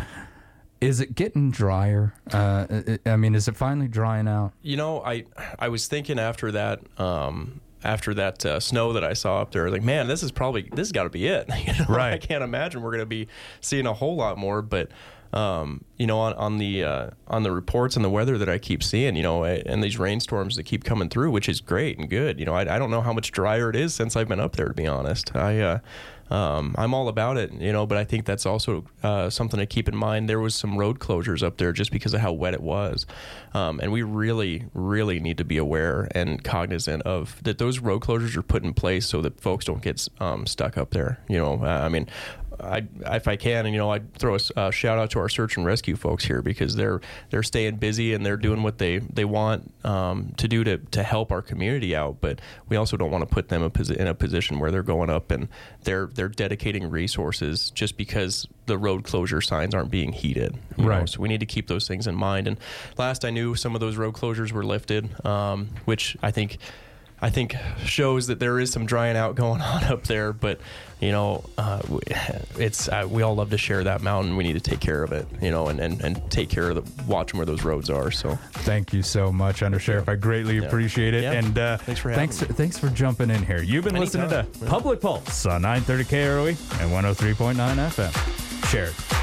[0.81, 2.13] Is it getting drier?
[2.33, 2.67] Uh,
[3.07, 4.53] I I mean, is it finally drying out?
[4.61, 5.25] You know, I
[5.59, 9.71] I was thinking after that um, after that uh, snow that I saw up there,
[9.71, 11.49] like, man, this is probably this has got to be it.
[11.67, 12.15] You know, Right.
[12.15, 13.29] I can't imagine we're going to be
[13.61, 14.89] seeing a whole lot more, but.
[15.33, 18.59] Um, you know, on, on the uh, on the reports and the weather that I
[18.59, 22.09] keep seeing, you know, and these rainstorms that keep coming through, which is great and
[22.09, 22.39] good.
[22.39, 24.55] You know, I, I don't know how much drier it is since I've been up
[24.55, 24.69] there.
[24.69, 25.79] To be honest, I uh,
[26.35, 27.53] um, I'm all about it.
[27.53, 30.29] You know, but I think that's also uh, something to keep in mind.
[30.29, 33.07] There was some road closures up there just because of how wet it was,
[33.55, 37.59] um, and we really, really need to be aware and cognizant of that.
[37.59, 40.91] Those road closures are put in place so that folks don't get um, stuck up
[40.91, 41.21] there.
[41.29, 42.09] You know, I mean.
[42.61, 42.83] I,
[43.17, 45.57] if I can, and you know, I throw a uh, shout out to our search
[45.57, 47.01] and rescue folks here because they're
[47.31, 51.03] they're staying busy and they're doing what they they want um, to do to to
[51.03, 52.19] help our community out.
[52.21, 54.83] But we also don't want to put them a posi- in a position where they're
[54.83, 55.49] going up and
[55.83, 60.57] they're they're dedicating resources just because the road closure signs aren't being heeded.
[60.77, 60.91] you know.
[60.91, 61.09] Right.
[61.09, 62.49] So we need to keep those things in mind.
[62.49, 62.59] And
[62.97, 66.59] last I knew, some of those road closures were lifted, um, which I think.
[67.23, 67.55] I think
[67.85, 70.61] shows that there is some drying out going on up there, but
[71.01, 71.81] you know, uh,
[72.59, 74.37] it's uh, we all love to share that mountain.
[74.37, 76.77] We need to take care of it, you know, and, and, and take care of
[76.77, 78.11] the watching where those roads are.
[78.11, 80.09] So Thank you so much, Undersheriff.
[80.09, 80.63] I greatly Yeah.
[80.67, 81.23] appreciate it.
[81.25, 81.33] Yeah.
[81.33, 82.55] And uh, Thanks for having thanks, me.
[82.55, 83.63] thanks for jumping in here.
[83.63, 86.49] You've been listening to Public Pulse on 930 KROE
[86.81, 88.71] and 103.9 FM.
[88.71, 89.14] Shared.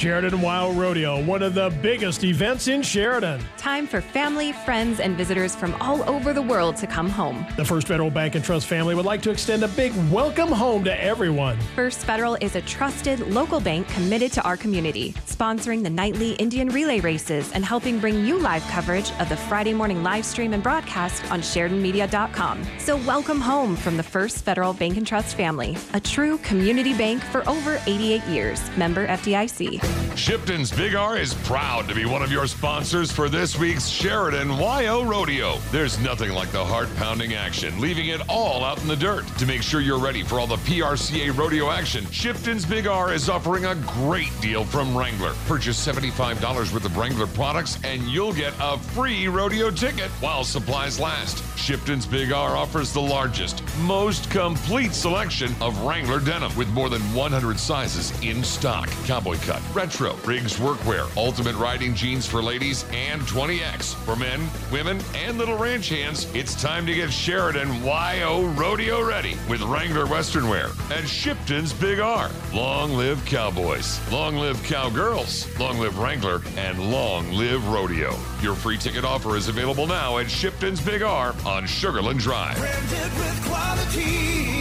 [0.00, 3.38] Sheridan WYO Rodeo, one of the biggest events in Sheridan.
[3.58, 7.44] Time for family, friends, and visitors from all over the world to come home.
[7.58, 10.84] The First Federal Bank and Trust family would like to extend a big welcome home
[10.84, 11.58] to everyone.
[11.76, 16.70] First Federal is a trusted local bank committed to our community, sponsoring the nightly Indian
[16.70, 20.62] relay races and helping bring you live coverage of the Friday morning live stream and
[20.62, 22.66] broadcast on SheridanMedia.com.
[22.78, 27.22] So, welcome home from the First Federal Bank and Trust family, a true community bank
[27.22, 28.62] for over 88 years.
[28.78, 29.89] Member FDIC.
[30.16, 34.48] Shipton's Big R is proud to be one of your sponsors for this week's Sheridan
[34.48, 35.56] WYO Rodeo.
[35.72, 39.26] There's nothing like the heart pounding action, leaving it all out in the dirt.
[39.38, 43.30] To make sure you're ready for all the PRCA rodeo action, Shipton's Big R is
[43.30, 45.32] offering a great deal from Wrangler.
[45.46, 51.00] Purchase $75 worth of Wrangler products and you'll get a free rodeo ticket while supplies
[51.00, 51.42] last.
[51.58, 57.02] Shipton's Big R offers the largest, most complete selection of Wrangler denim with more than
[57.14, 58.88] 100 sizes in stock.
[59.06, 65.00] Cowboy cut, retro, Riggs workwear, ultimate riding jeans for ladies, and 20X for men, women,
[65.14, 66.26] and little ranch hands.
[66.34, 71.98] It's time to get Sheridan WYO Rodeo ready with Wrangler Western Wear and Shipton's Big
[71.98, 72.30] R.
[72.52, 78.14] Long live Cowboys, long live Cowgirls, long live Wrangler, and long live Rodeo.
[78.42, 82.60] Your free ticket offer is available now at Shipton's Big R on Sugarland Drive.
[82.60, 84.59] with quality.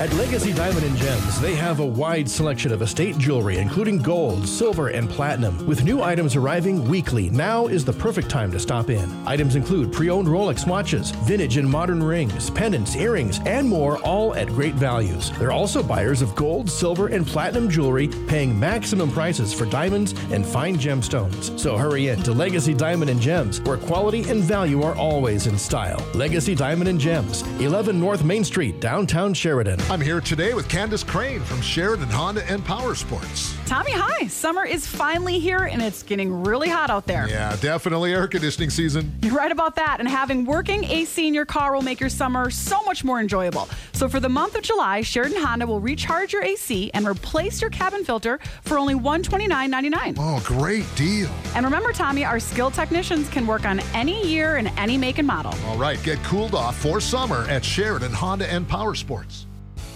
[0.00, 4.46] At Legacy Diamond and Gems, they have a wide selection of estate jewelry, including gold,
[4.46, 5.66] silver, and platinum.
[5.66, 9.12] With new items arriving weekly, now is the perfect time to stop in.
[9.26, 14.36] Items include pre owned Rolex watches, vintage and modern rings, pendants, earrings, and more, all
[14.36, 15.32] at great values.
[15.32, 20.46] They're also buyers of gold, silver, and platinum jewelry, paying maximum prices for diamonds and
[20.46, 21.58] fine gemstones.
[21.58, 25.58] So hurry in to Legacy Diamond and Gems, where quality and value are always in
[25.58, 26.00] style.
[26.14, 29.80] Legacy Diamond and Gems, 11 North Main Street, downtown Sheridan.
[29.90, 33.56] I'm here today with Candace Crane from Sheridan Honda and Power Sports.
[33.64, 34.26] Tommy, hi.
[34.26, 37.26] Summer is finally here and it's getting really hot out there.
[37.26, 39.10] Yeah, definitely air conditioning season.
[39.22, 39.96] You're right about that.
[39.98, 43.66] And having working AC in your car will make your summer so much more enjoyable.
[43.94, 47.70] So for the month of July, Sheridan Honda will recharge your AC and replace your
[47.70, 50.16] cabin filter for only $129.99.
[50.18, 51.30] Oh, great deal.
[51.54, 55.26] And remember, Tommy, our skilled technicians can work on any year and any make and
[55.26, 55.54] model.
[55.64, 59.46] All right, get cooled off for summer at Sheridan Honda and Power Sports.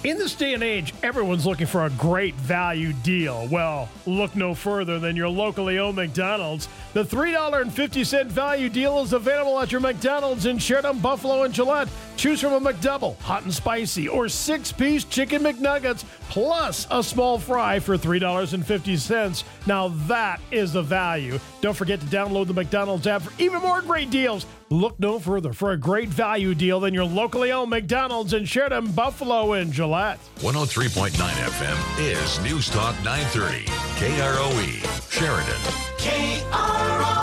[0.04, 3.46] In this day and age, everyone's looking for a great value deal.
[3.46, 6.68] Well, look no further than your locally owned McDonald's.
[6.92, 11.88] The $3.50 value deal is available at your McDonald's in Sheridan, Buffalo, and Gillette.
[12.18, 17.38] Choose from a McDouble, hot and spicy, or six piece chicken McNuggets, plus a small
[17.38, 19.44] fry for $3.50.
[19.66, 21.40] Now that is the value.
[21.62, 24.44] Don't forget to download the McDonald's app for even more great deals.
[24.68, 28.92] Look no further for a great value deal than your locally owned McDonald's in Sheridan,
[28.92, 30.18] Buffalo, and Gillette.
[30.40, 33.64] 103.9 FM is News Talk 930.
[33.96, 36.81] KROE, Sheridan.
[36.82, 37.21] KRO.